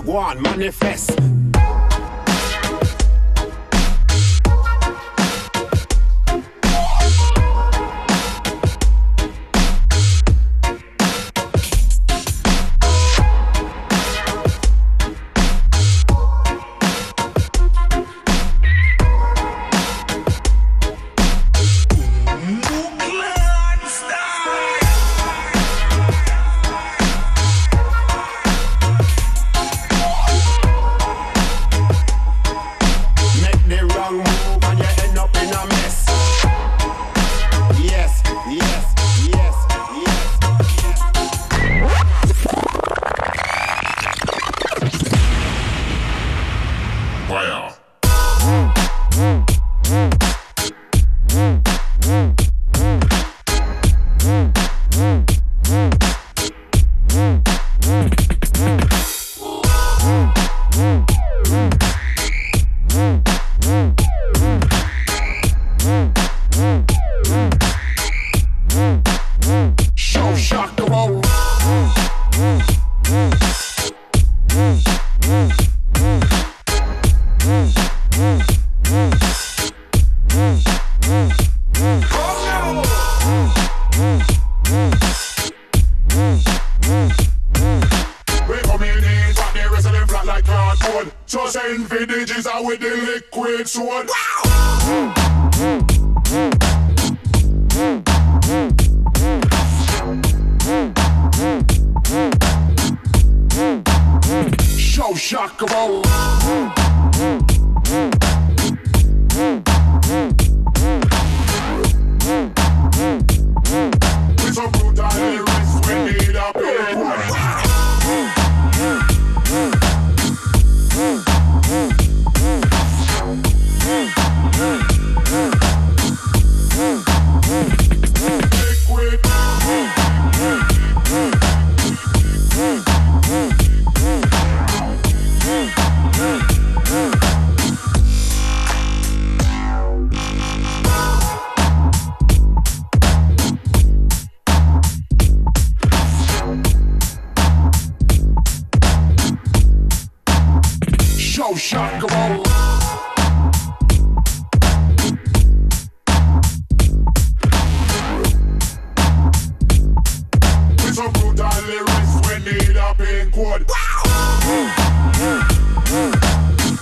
where 0.00 0.72
things 0.72 1.10
are 1.10 1.25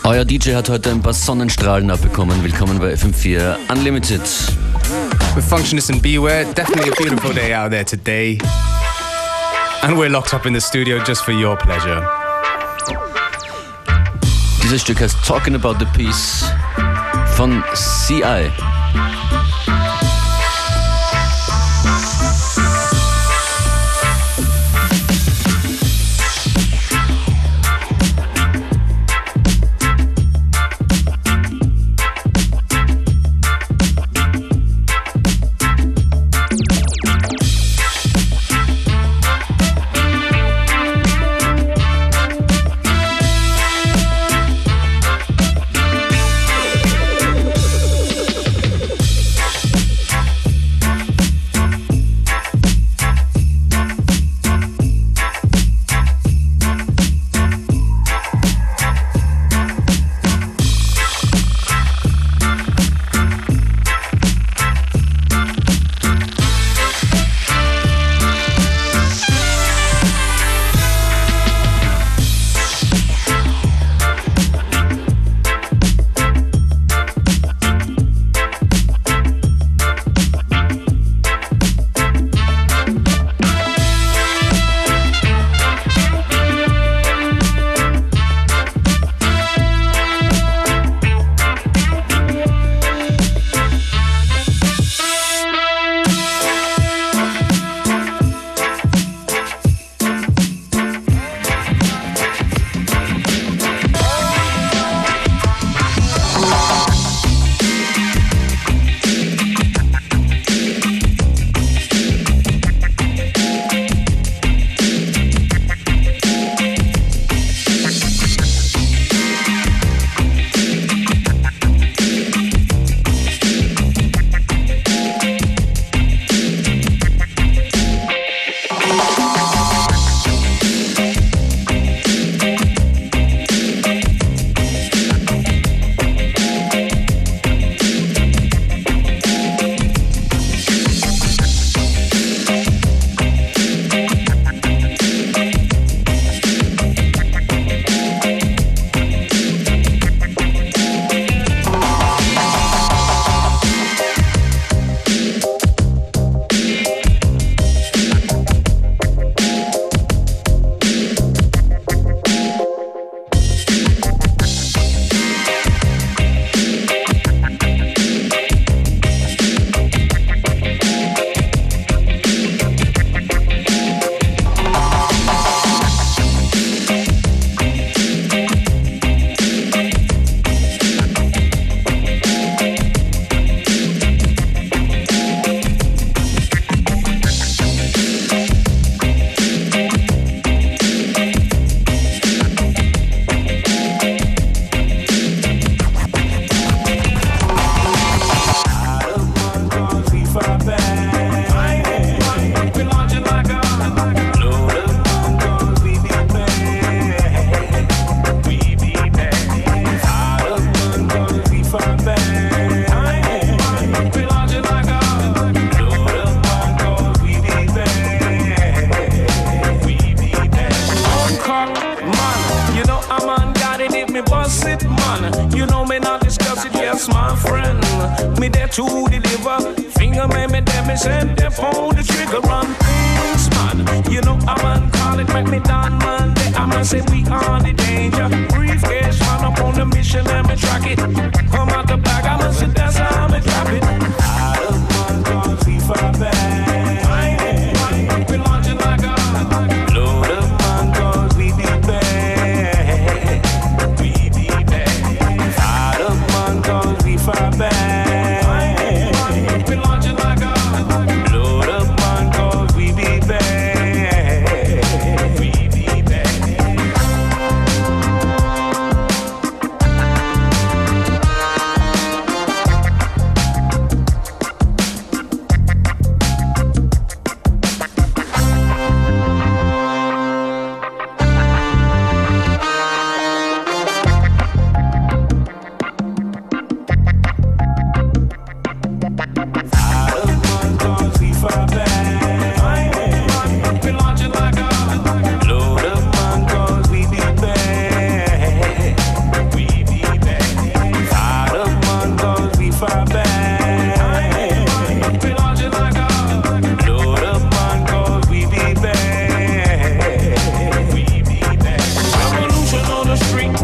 manifest. 0.04 0.30
DJ 0.30 0.54
hat 0.54 0.68
heute 0.68 0.90
ein 0.90 1.00
paar 1.00 1.12
Sonnenstrahlen 1.12 1.90
abbekommen. 1.90 2.42
Willkommen 2.42 2.78
bei 2.78 2.94
FM4 2.94 3.56
Unlimited. 3.70 4.20
With 5.34 5.44
Functionist 5.44 5.90
and 5.90 6.02
Beware, 6.02 6.44
definitely 6.54 6.90
a 6.90 6.94
beautiful 6.94 7.32
day 7.32 7.54
out 7.54 7.70
there 7.70 7.84
today. 7.84 8.38
And 9.82 9.96
we're 9.98 10.10
locked 10.10 10.34
up 10.34 10.46
in 10.46 10.54
the 10.54 10.60
studio 10.60 11.02
just 11.04 11.22
for 11.24 11.32
your 11.32 11.56
pleasure. 11.56 12.06
Dieses 14.62 14.82
Stück 14.82 15.00
heißt 15.00 15.16
Talking 15.26 15.54
About 15.54 15.76
the 15.78 15.86
Peace 15.96 16.44
von 17.36 17.62
CI. 17.74 18.50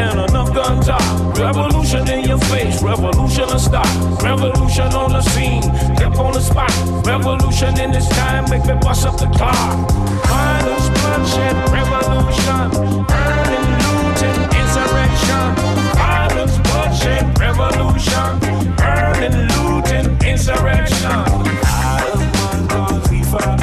and 0.01 0.31
enough 0.31 0.55
guns 0.55 0.89
out. 0.89 1.39
Revolution 1.39 2.09
in 2.09 2.25
your 2.25 2.39
face, 2.51 2.83
revolution 2.83 3.45
and 3.49 3.61
stop. 3.61 3.87
Revolution 4.23 4.89
on 4.95 5.13
the 5.13 5.23
scene, 5.23 5.63
step 5.63 6.17
on 6.19 6.33
the 6.33 6.41
spot. 6.41 6.73
Revolution 7.07 7.79
in 7.81 7.93
this 7.93 8.09
time, 8.09 8.45
make 8.51 8.65
me 8.65 8.75
bust 8.81 9.07
up 9.07 9.17
the 9.19 9.27
car. 9.39 9.55
Violence, 10.27 10.89
bloodshed, 10.97 11.57
revolution. 11.77 12.67
Urban 13.13 13.65
looting, 13.85 14.41
insurrection. 14.61 15.47
Violence, 16.01 16.57
bloodshed, 16.67 17.25
revolution. 17.39 18.31
Urban 18.81 19.35
looting, 19.55 20.07
insurrection. 20.27 21.25
Out 21.65 22.09
of 22.15 22.21
one, 22.47 23.01
two, 23.01 23.09
three, 23.09 23.23
five. 23.23 23.60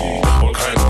What 0.00 0.54
kind 0.54 0.89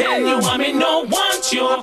Tell 0.00 0.18
you 0.18 0.38
I'm 0.48 0.60
in 0.62 0.78
no 0.78 1.00
want 1.00 1.52
you. 1.52 1.82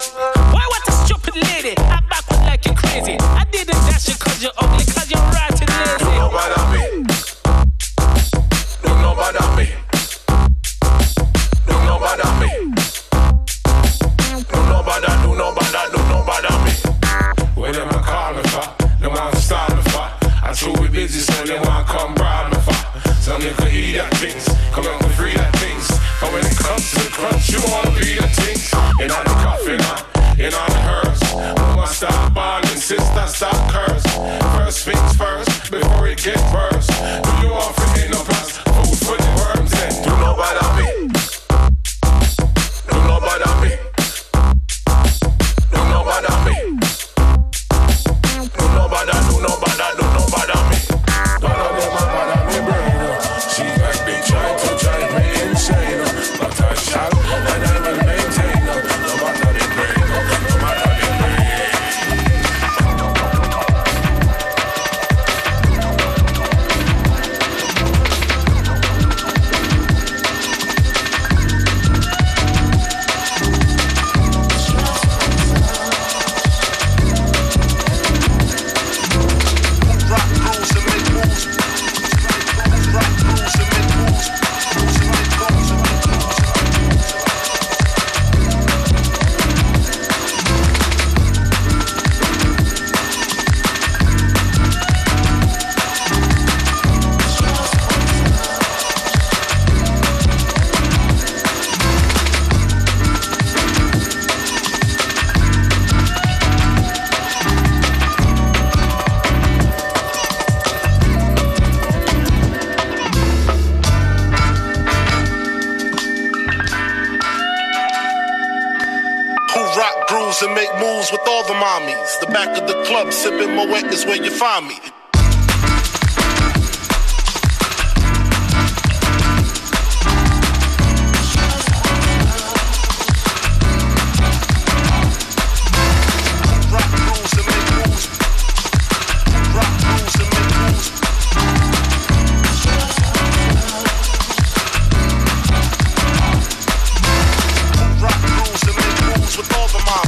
Manchmal 149.38 150.07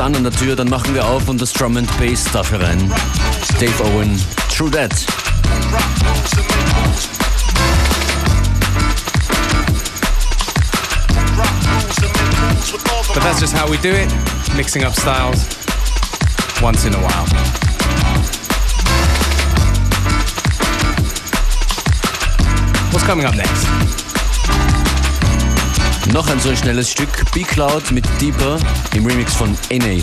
an 0.00 0.14
an 0.14 0.22
der 0.22 0.32
Tür, 0.32 0.54
dann 0.54 0.68
machen 0.68 0.94
wir 0.94 1.06
auf 1.06 1.28
und 1.28 1.40
das 1.40 1.52
Drum 1.52 1.76
and 1.76 1.88
Bass 1.98 2.24
darf 2.32 2.50
herein. 2.50 2.78
Dave 3.58 3.84
Owen, 3.84 4.20
True 4.54 4.70
That. 4.70 4.90
But 13.14 13.22
that's 13.22 13.40
just 13.40 13.54
how 13.56 13.68
we 13.68 13.78
do 13.78 13.90
it, 13.90 14.12
mixing 14.56 14.84
up 14.84 14.94
styles 14.94 15.46
once 16.60 16.84
in 16.84 16.94
a 16.94 16.98
while. 16.98 17.26
What's 22.92 23.06
coming 23.06 23.26
up 23.26 23.34
next? 23.34 23.77
Noch 26.12 26.28
ein 26.28 26.40
so 26.40 26.54
schnelles 26.56 26.90
Stück, 26.90 27.08
B-Cloud 27.32 27.92
mit 27.92 28.04
Deeper 28.20 28.58
im 28.94 29.04
Remix 29.06 29.34
von 29.34 29.56
NA. 29.70 30.02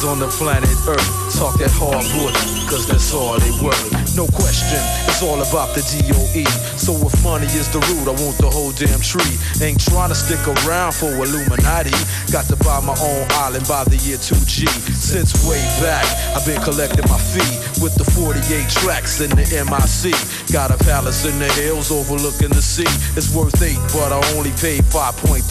Motherfuckers 0.00 0.10
on 0.10 0.18
the 0.18 0.28
planet 0.28 0.70
Earth 0.88 1.38
talk 1.38 1.58
that 1.58 1.70
hard 1.72 2.04
bull, 2.12 2.32
cause 2.68 2.86
that's 2.86 3.12
all 3.14 3.38
they 3.38 3.50
worth. 3.64 4.16
No 4.16 4.26
question, 4.26 4.80
it's 5.06 5.22
all 5.22 5.40
about 5.40 5.74
the 5.74 5.80
DOE. 5.80 6.44
So 6.76 6.92
if 7.06 7.14
money 7.22 7.46
is 7.46 7.68
the 7.70 7.80
root, 7.88 8.08
I 8.08 8.14
want 8.22 8.36
the 8.38 8.50
whole 8.50 8.72
damn 8.72 9.00
tree. 9.00 9.38
Ain't 9.62 9.80
trying 9.80 10.10
to 10.10 10.14
stick 10.14 10.40
around 10.64 10.92
for 10.92 11.12
Illuminati. 11.14 11.94
Got 12.32 12.46
to 12.50 12.56
buy 12.56 12.80
my 12.80 12.96
own 12.98 13.26
island 13.40 13.66
by 13.68 13.84
the 13.84 13.96
year 14.02 14.18
2G. 14.18 14.66
Since 14.92 15.46
way 15.46 15.62
back, 15.80 16.04
I've 16.34 16.44
been 16.44 16.60
collecting 16.62 17.06
my 17.08 17.18
fee 17.18 17.54
with 17.80 17.94
the 17.94 18.04
48 18.04 18.42
tracks 18.68 19.20
in 19.20 19.30
the 19.30 19.46
MIC. 19.46 20.12
Got 20.52 20.74
a 20.74 20.78
palace 20.84 21.24
in 21.24 21.38
the 21.38 21.50
hills 21.54 21.90
overlooking 21.90 22.50
the 22.50 22.62
sea. 22.62 22.90
It's 23.16 23.32
worth 23.34 23.56
eight, 23.62 23.80
but 23.94 24.12
I 24.12 24.20
only 24.36 24.52
paid 24.58 24.82
5.3 24.90 25.44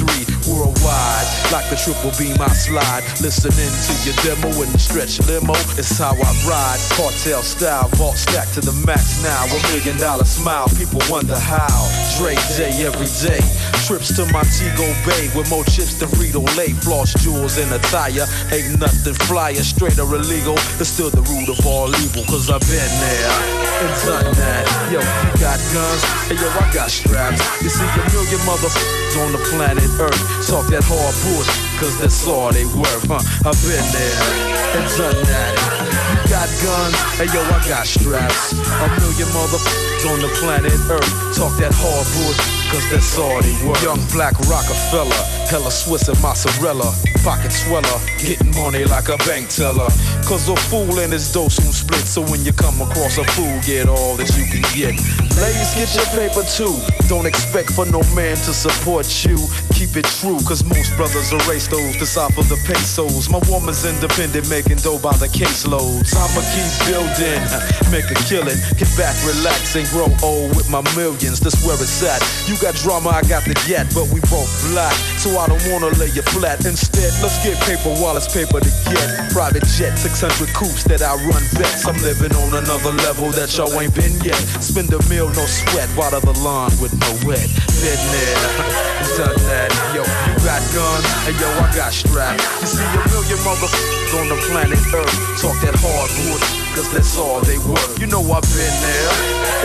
worldwide. 0.50 1.28
Like 1.54 1.70
the 1.70 1.78
triple 1.78 2.14
beam, 2.18 2.38
I 2.42 2.50
slide. 2.54 3.06
Listening 3.22 3.70
to 3.70 3.94
your 4.06 4.18
demo 4.26 4.50
in 4.62 4.70
the 4.74 4.82
stretch 4.82 5.22
limo. 5.30 5.54
It's 5.78 5.98
how 5.98 6.14
I 6.14 6.32
ride. 6.46 6.82
Cartel 6.98 7.42
style, 7.42 7.88
vault 7.98 8.18
stack 8.18 8.50
to 8.58 8.62
the 8.62 8.74
max 8.86 9.22
now. 9.22 9.46
A 9.46 9.60
million 9.70 9.98
dollar 9.98 10.26
smile, 10.26 10.68
people 10.78 11.02
wonder 11.10 11.38
how. 11.38 11.70
Dre 12.18 12.36
day 12.58 12.74
every 12.86 13.10
day. 13.22 13.42
Trips 13.86 14.14
to 14.18 14.26
Montego 14.34 14.86
Bay 15.06 15.30
with 15.34 15.50
more 15.50 15.66
chips 15.66 15.98
than 15.98 16.10
Frito 16.10 16.46
Lay. 16.58 16.74
Floss 16.86 17.14
jewels 17.22 17.58
in 17.58 17.70
attire. 17.74 18.26
Ain't 18.54 18.80
nothing 18.80 19.18
flyer, 19.26 19.62
straight 19.62 19.98
or 19.98 20.10
illegal. 20.14 20.58
It's 20.82 20.90
still 20.90 21.10
the 21.10 21.22
root 21.26 21.50
of 21.50 21.66
all 21.66 21.90
evil, 21.90 22.24
cause 22.26 22.50
I've 22.50 22.62
been 22.70 22.94
there 23.02 23.34
and 23.82 23.94
done 24.06 24.34
that. 24.36 24.66
Yo, 24.92 25.00
you 25.00 25.34
got 25.42 25.60
guns, 25.74 26.04
and 26.30 26.38
yo, 26.38 26.48
I 26.50 26.66
got 26.74 26.90
straps. 26.92 27.42
You 27.62 27.70
see 27.70 27.86
a 27.86 28.04
million 28.14 28.42
motherfuckers 28.46 28.99
on 29.18 29.32
the 29.32 29.42
planet 29.50 29.90
Earth 30.00 30.22
talk 30.46 30.68
that 30.70 30.84
hard 30.86 31.16
bullshit, 31.26 31.80
cause 31.80 31.98
that's 32.00 32.28
all 32.28 32.52
they 32.52 32.66
worth, 32.66 33.06
huh? 33.08 33.22
I've 33.46 33.58
been 33.66 33.86
there 33.94 34.22
and 34.78 34.86
done 34.98 35.20
that. 35.26 35.54
You 36.26 36.30
got 36.30 36.50
guns, 36.62 36.98
and 37.22 37.30
yo, 37.34 37.42
I 37.42 37.58
got 37.68 37.86
straps. 37.88 38.54
A 38.54 38.88
million 39.02 39.30
motherfuckers 39.34 39.99
on 40.06 40.22
the 40.22 40.30
planet 40.40 40.72
Earth 40.88 41.12
talk 41.36 41.52
that 41.60 41.76
hard 41.76 42.08
bullshit, 42.16 42.72
cause 42.72 42.86
that's 42.92 43.18
all 43.18 43.42
they 43.42 43.52
worth. 43.68 43.82
Young 43.84 44.00
black 44.12 44.38
Rockefeller, 44.48 45.24
hella 45.52 45.72
Swiss 45.72 46.08
and 46.08 46.20
mozzarella, 46.22 46.94
pocket 47.24 47.52
sweller, 47.52 48.00
getting 48.20 48.52
money 48.56 48.86
like 48.86 49.10
a 49.10 49.18
bank 49.28 49.50
teller. 49.50 49.90
Cause 50.24 50.48
a 50.48 50.56
fool 50.70 51.00
and 51.00 51.12
his 51.12 51.32
dough 51.34 51.50
soon 51.50 51.74
split, 51.74 52.06
so 52.06 52.22
when 52.32 52.46
you 52.46 52.54
come 52.54 52.80
across 52.80 53.18
a 53.18 53.26
fool, 53.36 53.60
get 53.66 53.90
all 53.90 54.16
that 54.16 54.30
you 54.38 54.46
can 54.48 54.64
get. 54.72 54.96
Ladies, 55.42 55.72
get 55.76 55.90
your 55.96 56.08
paper 56.16 56.44
too. 56.48 56.76
Don't 57.08 57.26
expect 57.26 57.72
for 57.72 57.86
no 57.88 58.04
man 58.14 58.36
to 58.48 58.54
support 58.54 59.08
you. 59.26 59.40
Keep 59.74 59.98
it 59.98 60.08
true, 60.20 60.38
cause 60.46 60.64
most 60.64 60.96
brothers 60.96 61.32
erase 61.34 61.68
those 61.68 61.98
to 61.98 62.06
side 62.06 62.32
the 62.36 62.60
pesos. 62.68 63.30
My 63.30 63.42
woman's 63.50 63.84
independent, 63.84 64.50
making 64.50 64.78
dough 64.86 65.00
by 65.00 65.16
the 65.18 65.28
caseloads. 65.28 66.14
I'ma 66.14 66.42
keep 66.54 66.72
building, 66.88 67.42
make 67.92 68.08
a 68.12 68.18
killing. 68.30 68.60
Get 68.78 68.92
back, 68.96 69.18
relax, 69.26 69.76
and 69.76 69.89
grow 69.90 70.10
old 70.24 70.56
with 70.56 70.70
my 70.70 70.82
millions. 70.96 71.40
That's 71.40 71.58
where 71.66 71.76
it's 71.76 72.02
at. 72.04 72.22
You 72.48 72.58
got 72.62 72.76
drama, 72.76 73.10
I 73.10 73.22
got 73.26 73.44
the 73.46 73.58
get, 73.68 73.90
but 73.94 74.08
we 74.14 74.22
both 74.30 74.50
black. 74.72 74.94
So 75.18 75.38
I 75.38 75.48
don't 75.48 75.62
wanna 75.72 75.92
lay 75.98 76.10
you 76.14 76.22
flat. 76.34 76.66
Instead, 76.66 77.12
let's 77.22 77.38
get 77.44 77.58
paper 77.66 77.90
while 78.02 78.18
it's 78.18 78.30
paper 78.30 78.60
to 78.60 78.72
get. 78.90 79.32
Private 79.32 79.66
jet, 79.78 79.98
600 79.98 80.54
coops 80.54 80.84
that 80.86 81.02
I 81.02 81.16
run 81.28 81.44
bets. 81.58 81.86
I'm 81.86 81.98
living 82.02 82.34
on 82.36 82.56
another 82.56 82.94
level 83.06 83.30
that 83.38 83.50
y'all 83.58 83.74
ain't 83.82 83.94
been 83.94 84.14
yet. 84.22 84.40
Spend 84.62 84.94
a 84.94 85.02
meal, 85.10 85.28
no 85.30 85.46
sweat. 85.46 85.90
Water 85.98 86.20
the 86.20 86.34
lawn 86.42 86.72
with 86.82 86.94
no 86.94 87.10
wet. 87.28 87.46
There, 87.82 87.98
done 89.18 89.36
that. 89.50 89.70
Yo, 89.96 90.04
you 90.06 90.36
got 90.46 90.62
guns, 90.72 91.08
and 91.28 91.36
yo, 91.40 91.48
I 91.60 91.68
got 91.76 91.92
straps. 91.94 92.44
You 92.62 92.68
see 92.68 92.86
a 92.86 93.02
million 93.10 93.40
motherfuckers 93.44 94.14
on 94.20 94.28
the 94.30 94.38
planet 94.48 94.80
Earth 94.94 95.16
talk 95.42 95.56
that 95.64 95.76
hard 95.80 96.12
wood, 96.28 96.42
cause 96.80 96.94
that's 96.94 97.18
all 97.18 97.42
they 97.42 97.58
worth. 97.58 98.00
You 98.00 98.08
know 98.08 98.22
I've 98.32 98.44
been 98.56 98.76
there 98.80 99.12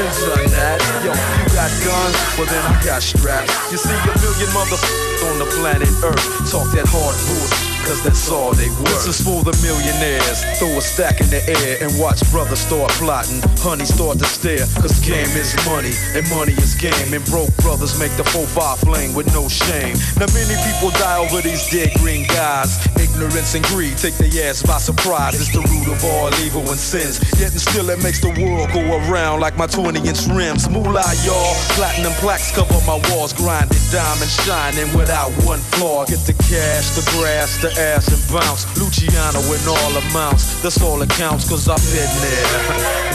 and 0.03 0.11
done 0.27 0.51
that. 0.51 0.79
Yo, 1.07 1.13
you 1.15 1.47
got 1.55 1.71
guns, 1.87 2.17
well 2.37 2.47
then 2.47 2.63
I 2.67 2.83
got 2.85 3.03
straps. 3.03 3.53
You 3.71 3.79
see 3.79 3.95
a 3.95 4.15
million 4.19 4.51
motherfuckers 4.51 5.31
on 5.31 5.39
the 5.39 5.47
planet 5.57 5.89
Earth 6.03 6.51
talk 6.51 6.67
that 6.75 6.87
hard 6.89 7.15
wood. 7.29 7.74
Cause 7.85 8.03
that's 8.03 8.31
all 8.33 8.53
they 8.57 8.69
worth. 8.81 9.05
This 9.05 9.21
is 9.21 9.21
for 9.21 9.45
the 9.45 9.53
millionaires. 9.61 10.41
Throw 10.57 10.73
a 10.73 10.81
stack 10.81 11.21
in 11.21 11.29
the 11.29 11.45
air 11.45 11.85
and 11.85 11.93
watch 12.01 12.25
brothers 12.33 12.61
start 12.65 12.89
plotting. 12.97 13.45
Honey 13.61 13.85
start 13.85 14.19
to 14.19 14.25
stare. 14.25 14.65
Cause 14.81 14.97
game 15.05 15.29
is 15.37 15.53
money 15.69 15.93
and 16.17 16.25
money 16.33 16.57
is 16.57 16.73
game. 16.81 17.13
And 17.13 17.21
broke 17.29 17.53
brothers 17.61 18.01
make 18.01 18.17
the 18.17 18.25
4-5 18.25 18.89
fling 18.89 19.13
with 19.13 19.29
no 19.37 19.53
shame. 19.53 20.01
Now 20.17 20.33
many 20.33 20.57
people 20.65 20.97
die 20.97 21.21
over 21.21 21.45
these 21.45 21.69
dead 21.69 21.93
green 22.01 22.25
guys. 22.33 22.81
Ignorance 22.97 23.53
and 23.53 23.65
greed 23.69 24.01
take 24.01 24.17
their 24.17 24.33
ass 24.49 24.65
by 24.65 24.81
surprise. 24.81 25.37
It's 25.37 25.53
the 25.53 25.61
root 25.61 25.93
of 25.93 26.01
all 26.09 26.33
evil 26.41 26.65
and 26.65 26.81
sins. 26.81 27.21
Yet 27.37 27.53
and 27.53 27.61
still 27.61 27.93
it 27.93 28.01
makes 28.01 28.25
the 28.25 28.33
world 28.33 28.73
go 28.73 28.81
around 29.05 29.41
like 29.45 29.61
my 29.61 29.67
20 29.67 30.01
inch 30.09 30.25
rims. 30.33 30.73
Moolah, 30.73 31.05
y'all. 31.29 31.55
Platinum 31.77 32.17
plaques 32.25 32.49
cover 32.57 32.81
my 32.89 32.97
walls. 33.13 33.37
Grinded 33.37 33.77
diamond 33.93 34.31
shining 34.31 34.89
without 34.97 35.29
one 35.45 35.61
flaw. 35.77 36.07
Get 36.09 36.25
the 36.25 36.33
cash, 36.49 36.97
the 36.97 37.05
grass, 37.13 37.61
the 37.61 37.74
ass 37.79 38.07
and 38.09 38.23
bounce. 38.31 38.67
Luciano 38.79 39.41
in 39.41 39.63
all 39.67 39.93
amounts. 40.09 40.61
That's 40.63 40.81
all 40.83 40.99
that 40.99 41.11
counts, 41.11 41.49
cause 41.49 41.69
I've 41.69 41.83
been 41.91 42.11
there. 42.23 42.47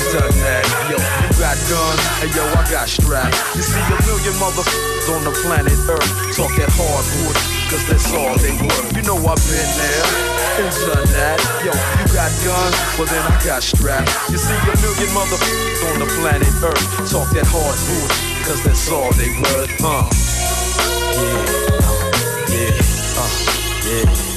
Done 0.15 0.37
that. 0.43 0.63
Yo, 0.89 0.97
you 0.97 1.29
got 1.39 1.55
guns, 1.69 2.01
and 2.23 2.31
yo, 2.35 2.43
I 2.57 2.63
got 2.71 2.87
straps. 2.89 3.37
You 3.55 3.63
see 3.63 3.79
a 3.79 3.97
million 4.07 4.35
motherfuckers 4.41 5.07
on 5.15 5.21
the 5.23 5.33
planet 5.45 5.77
Earth 5.87 6.11
talk 6.35 6.51
that 6.57 6.71
hard 6.75 7.05
wood, 7.23 7.37
cause 7.71 7.83
that's 7.87 8.09
all 8.11 8.35
they 8.41 8.53
worth. 8.59 8.89
You 8.95 9.03
know 9.03 9.17
I've 9.21 9.39
been 9.47 9.69
there 9.79 10.05
and 10.59 10.71
done 10.87 11.09
that. 11.15 11.37
Yo, 11.63 11.71
you 11.71 12.07
got 12.11 12.31
guns, 12.43 12.75
well 12.97 13.07
then 13.07 13.23
I 13.23 13.35
got 13.45 13.63
straps. 13.63 14.11
You 14.31 14.37
see 14.37 14.55
a 14.55 14.75
million 14.81 15.09
motherfuckers 15.15 15.81
on 15.93 15.95
the 16.03 16.09
planet 16.19 16.51
Earth 16.63 16.85
talk 17.07 17.29
that 17.37 17.47
hard 17.47 17.77
wood, 17.87 18.11
cause 18.43 18.59
that's 18.63 18.89
all 18.91 19.11
they 19.13 19.29
worth, 19.39 19.71
huh? 19.79 20.09
Yeah, 21.15 21.47
yeah, 22.49 22.73
uh, 23.19 23.29
yeah, 23.85 24.09
uh, 24.09 24.28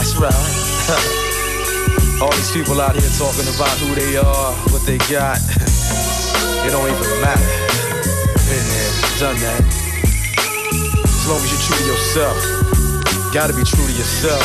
that's 0.00 0.16
right. 0.16 0.32
All 2.24 2.32
these 2.32 2.50
people 2.52 2.80
out 2.80 2.96
here 2.96 3.10
talking 3.20 3.44
about 3.52 3.76
who 3.84 3.92
they 3.94 4.16
are, 4.16 4.52
what 4.72 4.80
they 4.88 4.96
got. 5.12 5.36
it 6.64 6.72
don't 6.72 6.88
even 6.88 7.20
matter. 7.20 7.44
Been 8.48 8.64
there, 8.64 8.92
done 9.20 9.36
that. 9.44 9.60
As 11.04 11.28
long 11.28 11.36
as 11.44 11.52
you're 11.52 11.64
true 11.68 11.76
to 11.76 11.84
yourself, 11.84 12.40
gotta 13.34 13.52
be 13.52 13.60
true 13.60 13.84
to 13.84 13.92
yourself. 13.92 14.40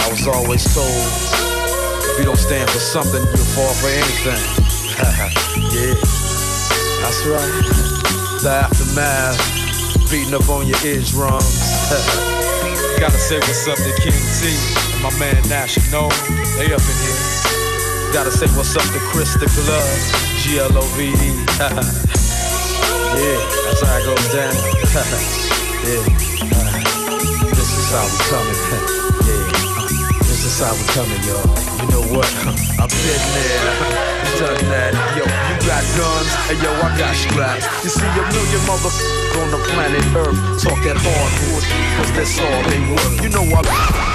I 0.00 0.08
was 0.08 0.26
always 0.26 0.64
told, 0.72 1.04
if 2.08 2.18
you 2.18 2.24
don't 2.24 2.40
stand 2.40 2.70
for 2.70 2.80
something, 2.80 3.20
you'll 3.20 3.52
fall 3.52 3.74
for 3.76 3.92
anything. 3.92 4.40
yeah, 5.68 5.92
that's 7.04 7.20
right. 7.28 7.52
The 8.40 8.48
aftermath, 8.64 9.36
beating 10.10 10.32
up 10.32 10.48
on 10.48 10.66
your 10.66 10.80
eardrums. 10.80 12.33
Gotta 13.04 13.18
say 13.18 13.36
what's 13.36 13.68
up 13.68 13.76
to 13.76 13.92
King 14.00 14.16
T 14.40 14.48
and 14.48 15.04
my 15.04 15.12
man 15.20 15.36
National. 15.52 16.08
They 16.56 16.72
up 16.72 16.80
in 16.80 16.96
here. 17.04 17.20
Gotta 18.16 18.32
say 18.32 18.48
what's 18.56 18.72
up 18.74 18.88
to 18.96 19.00
Chris 19.12 19.34
the 19.34 19.44
Glove, 19.44 19.84
G 20.40 20.56
L 20.56 20.72
O 20.72 20.80
V 20.96 21.12
E. 21.12 21.12
yeah, 21.12 21.28
that's 23.68 23.84
how 23.84 24.00
it 24.00 24.08
goes 24.08 24.24
down. 24.32 24.56
yeah, 25.84 26.00
uh, 26.48 26.80
this 27.52 27.76
is 27.76 27.92
how 27.92 28.08
we 28.08 28.16
coming. 28.32 28.56
Yeah, 29.28 29.52
this 30.24 30.48
is 30.48 30.56
how 30.64 30.72
we 30.72 30.80
coming, 30.96 31.20
y'all. 31.28 31.44
You 31.84 31.92
know 31.92 32.08
what? 32.16 32.24
I've 32.80 32.88
been 32.88 33.24
there, 33.36 33.68
done 34.40 34.64
that. 34.72 34.96
Yo, 35.12 35.28
you 35.28 35.56
got 35.68 35.84
guns, 35.92 36.32
and 36.48 36.56
yo, 36.56 36.72
I 36.72 36.88
got 36.96 37.12
straps. 37.14 37.68
You 37.84 37.90
see 37.90 38.00
a 38.00 38.22
million 38.32 38.64
motherfuckers 38.64 39.23
on 39.36 39.50
the 39.50 39.58
planet 39.72 40.04
Earth 40.14 40.62
talk 40.62 40.78
that 40.84 40.96
hardwood, 40.96 41.64
cause 41.96 42.12
that's 42.16 42.38
all 42.38 42.62
they 42.70 42.80
work. 42.90 43.22
You 43.22 43.30
know 43.30 43.44
what? 43.50 44.13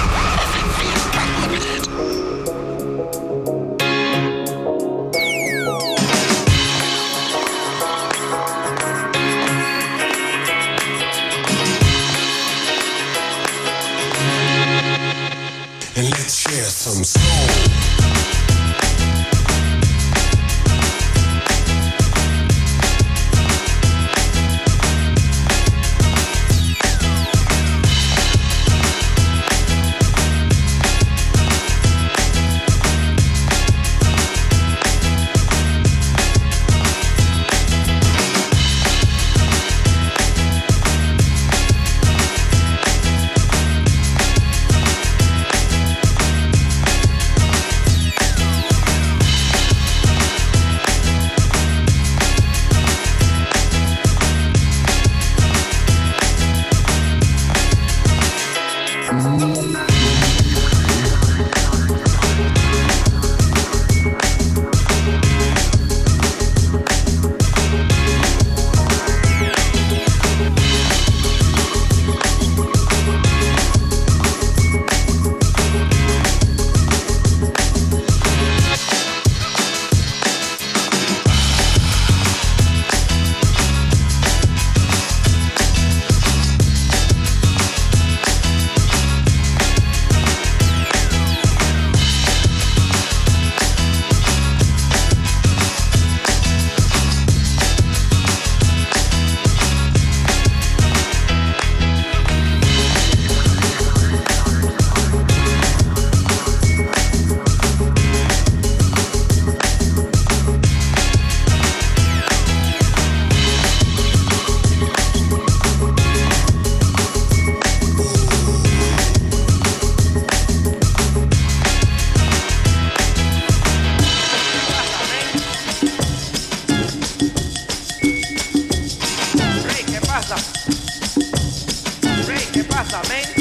Amén. 133.04 133.39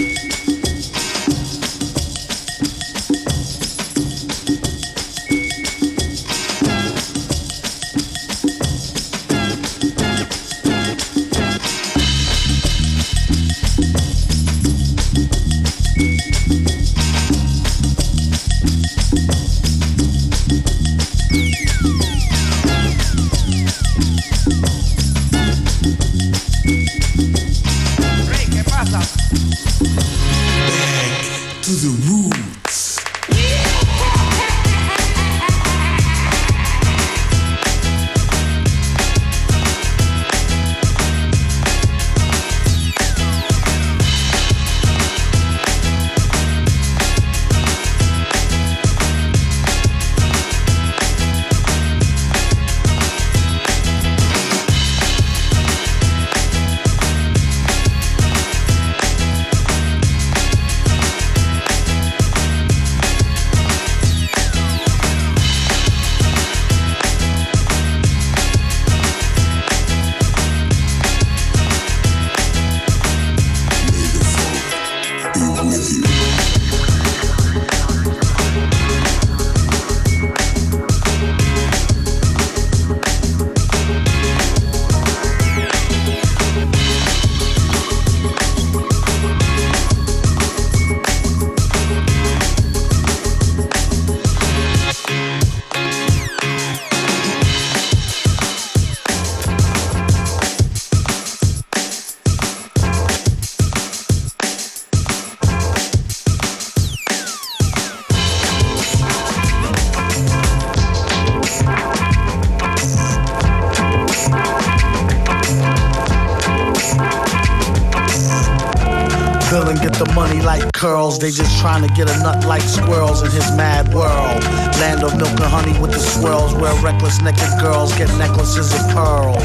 Curls. 121.09 121.19
They 121.19 121.31
just 121.31 121.59
trying 121.59 121.87
to 121.87 121.93
get 121.93 122.09
a 122.09 122.17
nut 122.19 122.45
like 122.45 122.61
squirrels 122.61 123.21
in 123.21 123.31
his 123.31 123.49
mad 123.55 123.93
world. 123.93 124.43
Land 124.79 125.03
of 125.03 125.17
milk 125.17 125.31
and 125.31 125.49
honey 125.49 125.77
with 125.79 125.91
the 125.91 125.99
swirls, 125.99 126.53
where 126.53 126.73
reckless 126.81 127.21
naked 127.21 127.49
girls 127.59 127.93
get 127.97 128.09
necklaces 128.17 128.73
of 128.73 128.81
pearls. 128.93 129.43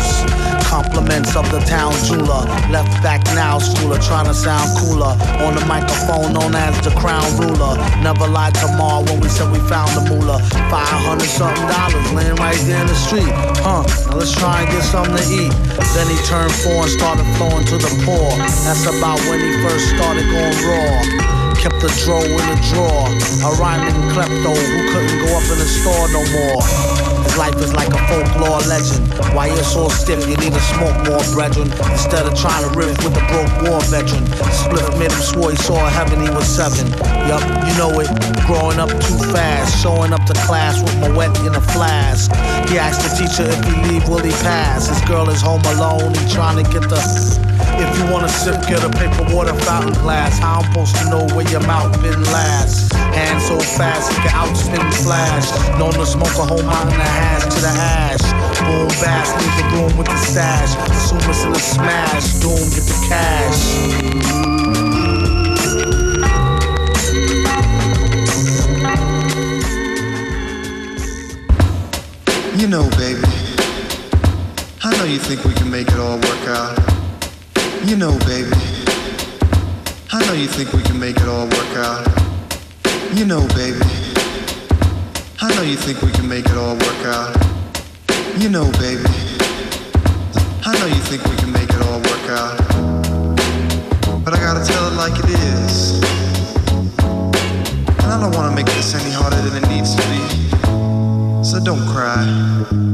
Compliments 0.64 1.36
of 1.36 1.50
the 1.50 1.60
town 1.60 1.92
jeweler. 2.04 2.44
Left 2.70 2.90
back 3.02 3.24
now, 3.34 3.58
schooler, 3.58 4.00
trying 4.04 4.26
to 4.26 4.34
sound 4.34 4.68
cooler. 4.78 5.14
On 5.44 5.54
the 5.54 5.64
microphone, 5.66 6.32
known 6.32 6.54
as 6.54 6.74
the 6.82 6.90
crown 7.00 7.26
ruler. 7.38 7.76
Never 8.02 8.26
lied 8.26 8.54
to 8.56 8.68
Ma 8.76 9.00
when 9.02 9.20
we 9.20 9.28
said 9.28 9.50
we 9.50 9.58
found 9.68 9.90
the 9.96 10.02
moolah. 10.10 10.38
500 10.70 11.22
something 11.24 11.66
dollars 11.68 12.12
laying 12.12 12.36
right 12.36 12.58
there 12.66 12.80
in 12.80 12.86
the 12.86 12.94
street. 12.94 13.32
Huh, 13.62 13.84
now 14.10 14.16
let's 14.18 14.32
try 14.32 14.62
and 14.62 14.70
get 14.70 14.82
something 14.82 15.16
to 15.16 15.26
eat. 15.30 15.52
Then 15.94 16.06
he 16.10 16.18
turned 16.26 16.52
four 16.62 16.84
and 16.84 16.90
started 16.90 17.26
flowing 17.36 17.64
to 17.66 17.76
the 17.78 17.92
poor. 18.04 18.28
That's 18.66 18.86
about 18.86 19.18
when 19.30 19.40
he 19.40 19.50
first 19.62 19.94
started 19.94 20.26
going 20.30 20.58
raw 20.66 21.33
kept 21.64 21.80
the 21.80 21.88
draw 22.04 22.20
in 22.20 22.44
the 22.52 22.60
drawer. 22.68 23.08
A 23.40 23.56
rhyming 23.56 23.96
klepto 24.12 24.52
who 24.52 24.80
couldn't 24.92 25.16
go 25.24 25.32
up 25.32 25.48
in 25.48 25.56
the 25.56 25.64
store 25.64 26.04
no 26.12 26.20
more. 26.36 26.60
His 27.24 27.36
life 27.40 27.56
is 27.56 27.72
like 27.72 27.88
a 27.88 28.00
folklore 28.04 28.60
legend. 28.68 29.08
Why 29.32 29.48
you're 29.48 29.64
so 29.64 29.88
stiff, 29.88 30.28
you 30.28 30.36
need 30.36 30.52
to 30.52 30.60
smoke 30.76 30.92
more, 31.08 31.24
brethren. 31.32 31.72
Instead 31.88 32.28
of 32.28 32.36
trying 32.36 32.68
to 32.68 32.70
riff 32.76 32.92
with 33.00 33.16
a 33.16 33.24
broke 33.32 33.54
war 33.64 33.80
veteran. 33.88 34.28
Split 34.52 34.84
made 35.00 35.08
him 35.08 35.24
swore 35.24 35.52
he 35.52 35.56
saw 35.56 35.80
heaven, 35.88 36.20
he 36.20 36.28
was 36.28 36.44
seven. 36.44 36.84
Yup, 37.32 37.40
you 37.64 37.72
know 37.80 37.96
it. 37.96 38.12
Growing 38.44 38.76
up 38.76 38.92
too 39.00 39.16
fast, 39.32 39.80
showing 39.80 40.12
up 40.12 40.20
to 40.28 40.36
class 40.44 40.84
with 40.84 41.00
my 41.00 41.08
wet 41.16 41.32
in 41.48 41.54
a 41.56 41.64
flask. 41.72 42.28
He 42.68 42.76
asked 42.76 43.00
the 43.00 43.12
teacher 43.16 43.48
if 43.48 43.60
he 43.64 43.72
leave, 43.88 44.04
will 44.06 44.20
he 44.20 44.36
pass? 44.44 44.92
His 44.92 45.00
girl 45.08 45.30
is 45.30 45.40
home 45.40 45.64
alone, 45.64 46.12
he 46.12 46.28
trying 46.28 46.60
to 46.60 46.66
get 46.70 46.84
the 46.92 47.00
if 47.80 47.98
you 47.98 48.04
wanna 48.12 48.28
sip, 48.28 48.60
get 48.66 48.82
a 48.84 48.90
paper 48.90 49.24
water 49.34 49.54
fountain 49.64 49.92
glass. 50.02 50.38
How 50.38 50.60
I'm 50.60 50.64
supposed 50.72 50.96
to 50.96 51.04
know 51.10 51.26
where 51.34 51.48
your 51.50 51.64
mouth 51.66 51.92
been 52.02 52.22
last? 52.24 52.92
Hand 52.92 53.40
so 53.42 53.58
fast, 53.58 54.10
it 54.12 54.16
can 54.22 54.30
outspin 54.30 54.78
the 54.78 54.96
flash. 55.02 55.50
Known 55.78 55.92
to 55.94 56.06
smoke 56.06 56.34
a 56.38 56.46
whole 56.46 56.62
mountain 56.62 57.00
of 57.00 57.06
hash 57.06 57.44
to 57.54 57.60
the 57.60 57.68
ash. 57.68 58.24
Boom, 58.60 58.88
bass, 59.02 59.30
leave 59.38 59.56
the 59.58 59.64
room 59.76 59.96
with 59.98 60.06
the 60.06 60.16
stash. 60.16 60.74
Assume 60.90 61.30
it's 61.30 61.44
in 61.44 61.52
a 61.52 61.58
smash. 61.58 62.34
Doom, 62.40 62.62
get 62.74 62.84
the 62.86 62.96
cash. 63.08 64.54
You 72.56 72.68
know, 72.68 72.88
baby, 72.96 73.20
I 74.82 74.96
know 74.96 75.04
you 75.04 75.18
think 75.18 75.44
we 75.44 75.52
can 75.54 75.70
make 75.70 75.88
it 75.88 75.98
all 75.98 76.16
work 76.16 76.48
out. 76.48 76.93
You 77.86 77.96
know, 77.96 78.18
baby. 78.20 78.50
I 80.10 80.24
know 80.26 80.32
you 80.32 80.46
think 80.46 80.72
we 80.72 80.82
can 80.82 80.98
make 80.98 81.16
it 81.16 81.28
all 81.28 81.44
work 81.44 81.76
out. 81.76 82.06
You 83.12 83.26
know, 83.26 83.46
baby. 83.48 83.84
I 85.42 85.54
know 85.54 85.60
you 85.60 85.76
think 85.76 86.00
we 86.00 86.10
can 86.12 86.26
make 86.26 86.46
it 86.46 86.56
all 86.56 86.74
work 86.76 87.04
out. 87.04 87.36
You 88.38 88.48
know, 88.48 88.72
baby. 88.80 89.04
I 90.64 90.72
know 90.80 90.86
you 90.86 91.02
think 91.10 91.24
we 91.24 91.36
can 91.36 91.52
make 91.52 91.68
it 91.68 91.82
all 91.82 92.00
work 92.00 92.26
out. 92.30 92.56
But 94.24 94.32
I 94.32 94.40
gotta 94.40 94.64
tell 94.64 94.88
it 94.88 94.94
like 94.96 95.18
it 95.22 95.28
is. 95.28 96.00
And 98.00 98.08
I 98.10 98.18
don't 98.18 98.34
wanna 98.34 98.56
make 98.56 98.66
this 98.66 98.94
any 98.94 99.12
harder 99.12 99.36
than 99.42 99.62
it 99.62 99.68
needs 99.68 99.94
to 99.94 100.02
be. 100.08 101.44
So 101.44 101.60
don't 101.62 101.86
cry. 101.92 102.93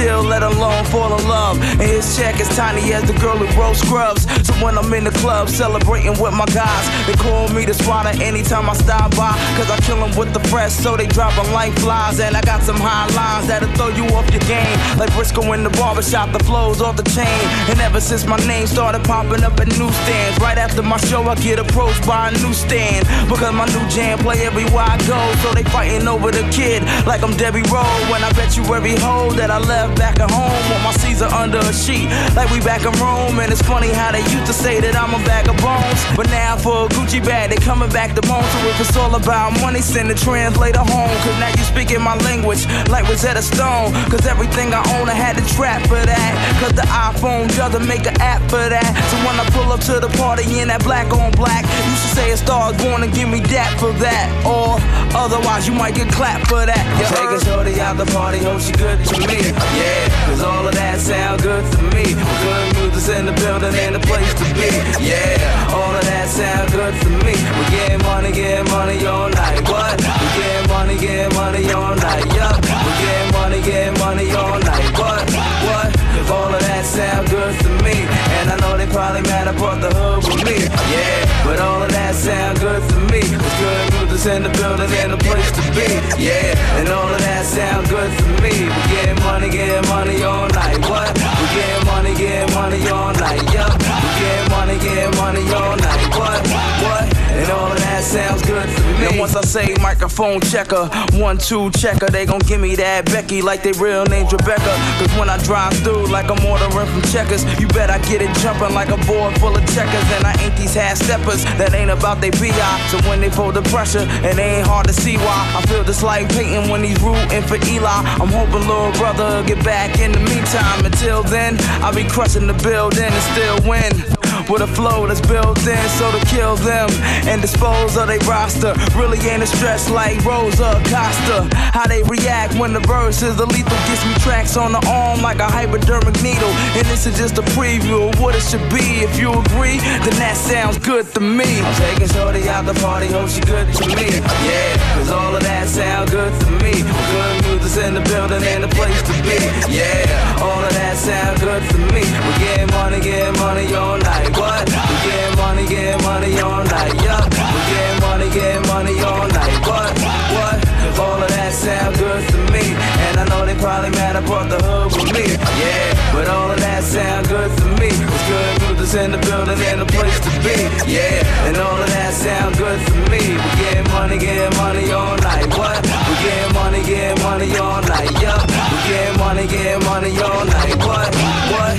Chill, 0.00 0.22
let 0.22 0.42
alone 0.42 0.84
fall 0.86 1.16
in 1.18 1.28
love. 1.28 1.60
And 1.60 1.82
his 1.82 2.16
check 2.16 2.40
is 2.40 2.48
tiny 2.56 2.92
as 2.92 3.04
the 3.04 3.16
girl 3.18 3.36
who 3.36 3.46
grows 3.54 3.78
scrubs. 3.78 4.22
So 4.46 4.52
when 4.64 4.78
I'm 4.78 4.92
in 4.94 5.04
the 5.04 5.10
club 5.10 5.48
celebrating 5.48 6.14
with 6.20 6.34
my 6.34 6.46
guys, 6.46 6.84
they 7.06 7.14
call 7.14 7.48
me 7.48 7.64
the 7.64 7.74
spotter 7.74 8.14
anytime 8.22 8.68
I 8.68 8.74
stop 8.74 9.10
by. 9.16 9.34
Cause 9.56 9.70
I 9.70 9.76
kill 9.86 10.00
them 10.00 10.16
with 10.16 10.32
the 10.32 10.40
fresh, 10.48 10.72
so 10.72 10.96
they 10.96 11.06
drop 11.06 11.36
a 11.36 11.44
like 11.52 11.74
flies, 11.78 12.20
and 12.20 12.36
I 12.36 12.40
got 12.42 12.62
some 12.62 12.76
high 12.76 13.08
lines 13.14 13.46
that'll 13.48 13.72
throw 13.74 13.88
you 13.88 14.04
off 14.16 14.28
your 14.30 14.44
game. 14.54 14.76
Like 14.98 15.12
Briscoe 15.14 15.52
in 15.52 15.64
the 15.64 15.70
barbershop, 15.70 16.32
the 16.32 16.42
flows 16.44 16.80
off 16.80 16.96
the 16.96 16.99
chain. 17.20 17.44
And 17.70 17.80
ever 17.80 18.00
since 18.00 18.26
my 18.26 18.38
name 18.48 18.66
started 18.66 19.04
popping 19.04 19.42
up 19.44 19.58
at 19.60 19.68
newsstands, 19.78 20.38
right 20.40 20.58
after 20.58 20.82
my 20.82 20.96
show, 20.96 21.22
I 21.22 21.34
get 21.36 21.58
approached 21.58 22.06
by 22.06 22.28
a 22.28 22.32
newsstand. 22.42 23.06
Because 23.28 23.52
my 23.52 23.66
new 23.66 23.84
jam 23.88 24.18
play 24.18 24.46
everywhere 24.46 24.86
I 24.86 24.96
go. 25.06 25.20
So 25.42 25.52
they 25.54 25.64
fighting 25.64 26.08
over 26.08 26.30
the 26.30 26.44
kid 26.50 26.82
like 27.06 27.22
I'm 27.22 27.36
Debbie 27.36 27.66
Rowe. 27.72 28.00
When 28.10 28.22
I 28.24 28.32
bet 28.32 28.56
you 28.56 28.64
every 28.74 28.96
hoe 28.96 29.30
that 29.32 29.50
I 29.50 29.58
left 29.58 29.98
back 29.98 30.18
at 30.20 30.30
home 30.30 30.62
with 30.70 30.82
my 30.82 30.92
Caesar 31.02 31.26
under 31.26 31.58
a 31.58 31.72
sheet. 31.72 32.08
Like 32.34 32.50
we 32.50 32.60
back 32.60 32.82
in 32.82 32.94
Rome. 33.00 33.38
And 33.40 33.52
it's 33.52 33.62
funny 33.62 33.92
how 33.92 34.12
they 34.12 34.24
used 34.34 34.46
to 34.46 34.52
say 34.52 34.80
that 34.80 34.96
I'm 34.96 35.14
a 35.14 35.22
bag 35.24 35.48
of 35.48 35.56
bones. 35.60 36.00
But 36.16 36.28
now 36.30 36.56
for 36.56 36.86
a 36.86 36.88
Gucci 36.88 37.20
bag, 37.24 37.50
they 37.50 37.60
coming 37.62 37.90
back 37.90 38.14
to 38.16 38.22
bone. 38.22 38.44
So 38.44 38.58
if 38.68 38.80
it's 38.80 38.96
all 38.96 39.14
about 39.14 39.60
money, 39.60 39.80
send 39.80 40.10
the 40.10 40.14
translator 40.14 40.84
home. 40.84 41.14
Cause 41.24 41.38
now 41.38 41.50
you 41.50 41.64
speaking 41.64 42.02
my 42.02 42.16
language 42.28 42.66
like 42.88 43.08
Rosetta 43.08 43.42
Stone. 43.42 43.92
Cause 44.10 44.26
everything 44.26 44.72
I 44.72 44.82
own, 44.98 45.08
I 45.08 45.14
had 45.14 45.36
to 45.36 45.44
trap 45.54 45.82
for 45.86 46.00
that. 46.00 46.32
Cause 46.60 46.72
the 46.72 46.86
iPhone 47.10 47.48
doesn't 47.56 47.86
make 47.86 48.06
an 48.06 48.14
app 48.20 48.40
for 48.48 48.62
that. 48.62 48.90
So 49.10 49.16
when 49.26 49.34
I 49.34 49.44
pull 49.50 49.72
up 49.72 49.80
to 49.90 49.98
the 49.98 50.10
party 50.14 50.46
in 50.60 50.68
that 50.68 50.82
black 50.84 51.10
on 51.12 51.32
black, 51.32 51.66
you 51.66 51.94
should 51.98 52.14
say 52.14 52.30
a 52.30 52.36
star 52.36 52.72
born 52.78 53.02
and 53.02 53.12
give 53.12 53.28
me 53.28 53.40
that 53.50 53.70
for 53.82 53.92
that. 53.98 54.26
Or 54.46 54.78
otherwise, 55.18 55.66
you 55.66 55.74
might 55.74 55.94
get 55.94 56.08
clapped 56.12 56.46
for 56.46 56.62
that. 56.62 56.82
You 56.98 57.06
uh. 57.06 57.10
I'm 57.10 57.34
taking 57.34 57.42
shorty 57.46 57.74
out 57.82 57.96
the 57.98 58.06
party, 58.14 58.38
hope 58.38 58.62
she 58.62 58.72
good 58.72 58.98
to 59.10 59.14
me. 59.26 59.50
Yeah, 59.74 60.30
cause 60.30 60.42
all 60.42 60.66
of 60.66 60.74
that 60.74 61.00
sound 61.00 61.42
good 61.42 61.64
to 61.74 61.78
me. 61.90 62.14
Good 62.14 62.66
music's 62.78 63.08
in 63.10 63.26
the 63.26 63.34
building 63.42 63.74
and 63.74 63.94
the 63.98 64.02
place 64.06 64.30
to 64.38 64.46
be. 64.54 64.70
Yeah, 65.02 65.74
all 65.74 65.90
of 65.90 66.04
that 66.06 66.30
sound 66.30 66.70
good 66.70 66.94
to 66.94 67.10
me. 67.26 67.34
We 67.34 67.64
getting 67.74 68.02
money, 68.06 68.30
getting 68.30 68.70
money 68.70 68.98
all 69.06 69.28
night. 69.28 69.66
What? 69.66 69.98
We 69.98 70.26
getting 70.38 70.68
money, 70.70 70.94
getting 70.94 71.34
money 71.34 71.64
all 71.74 71.96
night. 71.96 72.26
Yup. 72.38 72.56
We 72.62 72.92
getting 73.02 73.32
money, 73.34 73.60
getting 73.66 73.98
money 73.98 74.30
all 74.30 74.58
night. 74.62 74.86
What? 74.94 75.26
What? 75.66 75.90
All 76.30 76.54
of 76.54 76.60
that 76.62 76.69
sound 77.00 77.30
good 77.30 77.54
to 77.64 77.70
me. 77.84 77.96
And 78.38 78.46
I 78.52 78.56
know 78.60 78.76
they 78.76 78.86
probably 78.86 79.22
mad 79.22 79.48
I 79.48 79.54
brought 79.56 79.80
the 79.80 79.90
hood 79.98 80.20
with 80.28 80.42
me. 80.44 80.56
Yeah, 80.92 81.44
but 81.46 81.58
all 81.60 81.82
of 81.82 81.90
that 81.96 82.14
sound 82.14 82.60
good 82.60 82.82
to 82.92 82.98
me. 83.12 83.22
It's 83.24 83.56
good 83.60 83.86
music's 83.94 84.26
in 84.26 84.42
the 84.42 84.52
building 84.60 84.92
and 85.00 85.12
the 85.14 85.20
place 85.24 85.50
to 85.56 85.62
be. 85.76 85.88
Yeah, 86.20 86.78
and 86.78 86.88
all 86.88 87.08
of 87.08 87.20
that 87.26 87.44
sound 87.46 87.88
good 87.88 88.10
to 88.20 88.26
me. 88.44 88.52
We 88.68 88.82
getting 88.92 89.20
money, 89.24 89.48
getting 89.48 89.88
money 89.88 90.22
all 90.22 90.48
night. 90.48 90.78
What? 90.90 91.10
We 91.16 91.46
getting 91.56 91.86
money, 91.88 92.12
getting 92.14 92.54
money 92.54 92.80
all 92.88 93.12
night. 93.16 93.42
Yup. 93.54 93.72
We 93.80 94.10
getting 94.20 94.48
money, 94.52 94.76
getting 94.84 95.14
money 95.16 95.44
all 95.56 95.76
night. 95.76 96.04
What? 96.20 96.40
What? 96.84 97.09
And 97.38 97.50
all 97.50 97.70
of 97.70 97.78
that 97.78 98.02
sounds 98.02 98.42
good 98.42 98.66
to 98.66 98.80
me. 98.98 99.06
And 99.06 99.18
once 99.18 99.36
I 99.36 99.42
say 99.42 99.74
microphone 99.80 100.40
checker, 100.40 100.88
one, 101.14 101.38
two 101.38 101.70
checker, 101.72 102.06
they 102.06 102.26
gon' 102.26 102.40
give 102.40 102.60
me 102.60 102.76
that 102.76 103.06
Becky 103.06 103.42
like 103.42 103.62
they 103.62 103.72
real 103.72 104.04
name's 104.06 104.32
Rebecca. 104.32 104.74
Cause 104.98 105.12
when 105.18 105.30
I 105.30 105.38
drive 105.44 105.74
through 105.84 106.06
like 106.06 106.30
I'm 106.30 106.44
ordering 106.44 106.70
from 106.86 107.02
checkers, 107.10 107.44
you 107.60 107.68
bet 107.68 107.90
I 107.90 107.98
get 108.08 108.22
it 108.22 108.34
jumping 108.38 108.74
like 108.74 108.88
a 108.88 108.98
board 109.06 109.38
full 109.38 109.56
of 109.56 109.64
checkers. 109.74 110.06
And 110.16 110.24
I 110.26 110.34
ain't 110.42 110.56
these 110.56 110.74
half 110.74 110.96
steppers 110.96 111.44
that 111.58 111.74
ain't 111.74 111.90
about 111.90 112.20
they 112.20 112.30
BI. 112.30 112.72
So 112.90 112.98
when 113.08 113.20
they 113.20 113.30
pull 113.30 113.52
the 113.52 113.62
pressure, 113.62 114.06
it 114.26 114.38
ain't 114.38 114.66
hard 114.66 114.86
to 114.88 114.92
see 114.92 115.16
why. 115.16 115.40
I 115.56 115.62
feel 115.66 115.84
just 115.84 116.02
like 116.02 116.28
Peyton 116.30 116.68
when 116.70 116.82
he's 116.84 117.00
rooting 117.00 117.42
for 117.42 117.56
Eli. 117.56 118.00
I'm 118.20 118.28
hoping 118.28 118.66
little 118.66 118.92
brother 118.92 119.42
get 119.46 119.64
back 119.64 119.98
in 119.98 120.12
the 120.12 120.20
meantime. 120.20 120.84
Until 120.84 121.22
then, 121.22 121.56
I'll 121.82 121.94
be 121.94 122.04
crushing 122.04 122.46
the 122.46 122.54
building 122.54 123.04
and 123.04 123.22
still 123.32 123.68
win. 123.68 124.19
With 124.50 124.62
a 124.62 124.66
flow 124.66 125.06
that's 125.06 125.20
built 125.20 125.62
in, 125.62 125.88
so 125.90 126.10
to 126.10 126.26
kill 126.26 126.56
them 126.56 126.90
and 127.30 127.40
dispose 127.40 127.96
of 127.96 128.08
their 128.08 128.18
roster 128.26 128.74
really 128.98 129.18
ain't 129.30 129.44
a 129.44 129.46
stress 129.46 129.88
like 129.88 130.18
Rosa 130.24 130.74
Costa. 130.90 131.46
How 131.54 131.86
they 131.86 132.02
react 132.02 132.58
when 132.58 132.72
the 132.72 132.80
verse 132.80 133.22
is 133.22 133.38
lethal 133.38 133.78
gets 133.86 134.04
me 134.04 134.14
tracks 134.26 134.56
on 134.56 134.72
the 134.72 134.82
arm 134.90 135.22
like 135.22 135.38
a 135.38 135.46
hypodermic 135.46 136.20
needle. 136.20 136.50
And 136.74 136.84
this 136.90 137.06
is 137.06 137.16
just 137.16 137.38
a 137.38 137.42
preview 137.54 138.10
of 138.10 138.20
what 138.20 138.34
it 138.34 138.42
should 138.42 138.66
be. 138.74 139.06
If 139.06 139.20
you 139.20 139.30
agree, 139.30 139.78
then 139.78 140.18
that 140.18 140.34
sounds 140.36 140.78
good 140.78 141.06
to 141.14 141.20
me. 141.20 141.60
I'm 141.62 141.74
taking 141.78 142.08
Shorty 142.08 142.48
out 142.48 142.66
the 142.66 142.74
party, 142.82 143.06
hope 143.06 143.28
she 143.30 143.40
good 143.42 143.70
to 143.70 143.86
me. 143.94 144.18
Yeah, 144.42 144.98
cause 144.98 145.10
all 145.10 145.36
of 145.36 145.42
that 145.44 145.68
sound 145.68 146.10
good 146.10 146.34
to 146.40 146.50
me. 146.58 146.82
Good 146.82 147.34
music's 147.46 147.76
in 147.86 147.94
the 147.94 148.02
building 148.02 148.42
and 148.42 148.64
the 148.64 148.72
place 148.74 148.98
to 148.98 149.14
be. 149.22 149.38
Yeah, 149.70 150.42
all 150.42 150.58
of 150.58 150.72
that 150.74 150.96
sound 150.96 151.38
good 151.38 151.62
to 151.70 151.78
me. 151.94 152.02
We're 152.02 152.38
getting 152.42 152.70
money, 152.74 152.98
getting 152.98 153.38
money 153.38 153.74
all 153.74 153.98
night. 153.98 154.39
What? 154.40 154.64
We 154.64 154.96
getting 155.04 155.36
money, 155.36 155.64
getting 155.68 156.00
money 156.00 156.32
all 156.40 156.64
night. 156.64 156.94
Yup. 157.04 157.28
We 157.28 157.60
getting 157.68 158.00
money, 158.00 158.28
getting 158.32 158.66
money 158.72 158.96
all 159.04 159.28
night. 159.28 159.58
What? 159.68 159.92
What? 160.32 160.56
All 160.96 161.20
of 161.20 161.28
that 161.28 161.52
sound 161.52 161.96
good 162.00 162.24
to 162.32 162.38
me. 162.48 162.64
And 163.04 163.20
I 163.20 163.24
know 163.28 163.44
they 163.44 163.54
probably 163.60 163.90
mad 163.90 164.16
I 164.16 164.24
brought 164.24 164.48
the 164.48 164.56
hood 164.64 164.96
with 164.96 165.12
me. 165.12 165.36
Yeah, 165.60 166.12
but 166.16 166.26
all 166.28 166.50
of 166.50 166.58
that 166.58 166.82
sound 166.82 167.28
good 167.28 167.52
to 167.52 167.66
me. 167.76 167.92
It's 167.92 168.24
good 168.32 168.60
music's 168.64 168.94
in 168.96 169.12
the 169.12 169.20
building 169.28 169.60
and 169.60 169.80
the 169.84 169.88
place 169.92 170.18
to 170.24 170.30
be. 170.40 170.56
Yeah, 170.88 171.46
and 171.46 171.56
all 171.60 171.76
of 171.76 171.90
that 171.92 172.12
sound 172.16 172.56
good 172.56 172.80
to 172.80 172.96
me. 173.12 173.20
We 173.36 173.50
getting 173.60 173.92
money, 173.92 174.16
getting 174.16 174.56
money 174.56 174.90
all 174.90 175.16
night. 175.20 175.52
What? 175.52 175.84
We 175.84 176.14
getting 176.24 176.54
money, 176.56 176.80
getting 176.82 177.20
money 177.22 177.56
all 177.60 177.82
night. 177.84 178.10
Yup. 178.24 178.40
We 178.48 178.76
getting 178.88 179.18
money, 179.20 179.44
getting 179.46 179.84
money 179.84 180.16
all 180.16 180.44
night. 180.48 180.76
What? 180.80 181.12
What? 181.52 181.76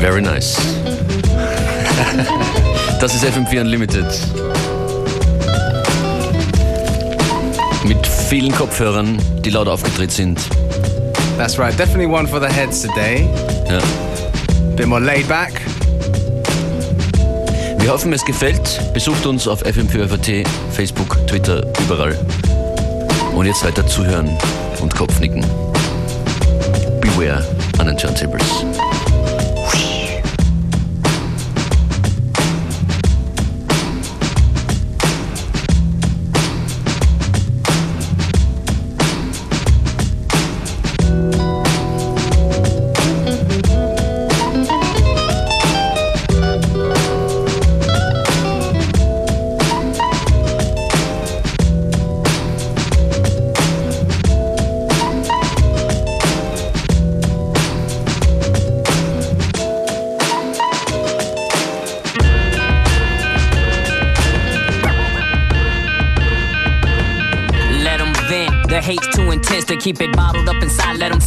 Very 0.02 0.20
nice. 0.20 0.56
Das 3.00 3.14
ist 3.14 3.24
FM4 3.24 3.60
Unlimited. 3.60 4.06
Mit 7.84 8.04
vielen 8.06 8.52
Kopfhörern, 8.52 9.18
die 9.44 9.50
laut 9.50 9.68
aufgedreht 9.68 10.10
sind. 10.10 10.40
That's 11.36 11.56
right, 11.58 11.76
definitely 11.78 12.06
one 12.06 12.26
for 12.26 12.40
the 12.40 12.46
heads 12.52 12.82
today. 12.82 13.28
Ja. 13.68 13.78
Bit 14.76 14.86
more 14.86 15.00
laid 15.00 15.28
back. 15.28 15.60
Wir 17.78 17.92
hoffen, 17.92 18.12
es 18.12 18.24
gefällt. 18.24 18.80
Besucht 18.92 19.24
uns 19.24 19.46
auf 19.46 19.64
FM4FAT, 19.64 20.44
Facebook, 20.72 21.24
Twitter, 21.28 21.64
überall. 21.84 22.18
Und 23.34 23.46
jetzt 23.46 23.64
weiter 23.64 23.86
zuhören 23.86 24.36
und 24.80 24.94
Kopfnicken. 24.94 25.44
Beware 27.00 27.44
an 27.78 27.88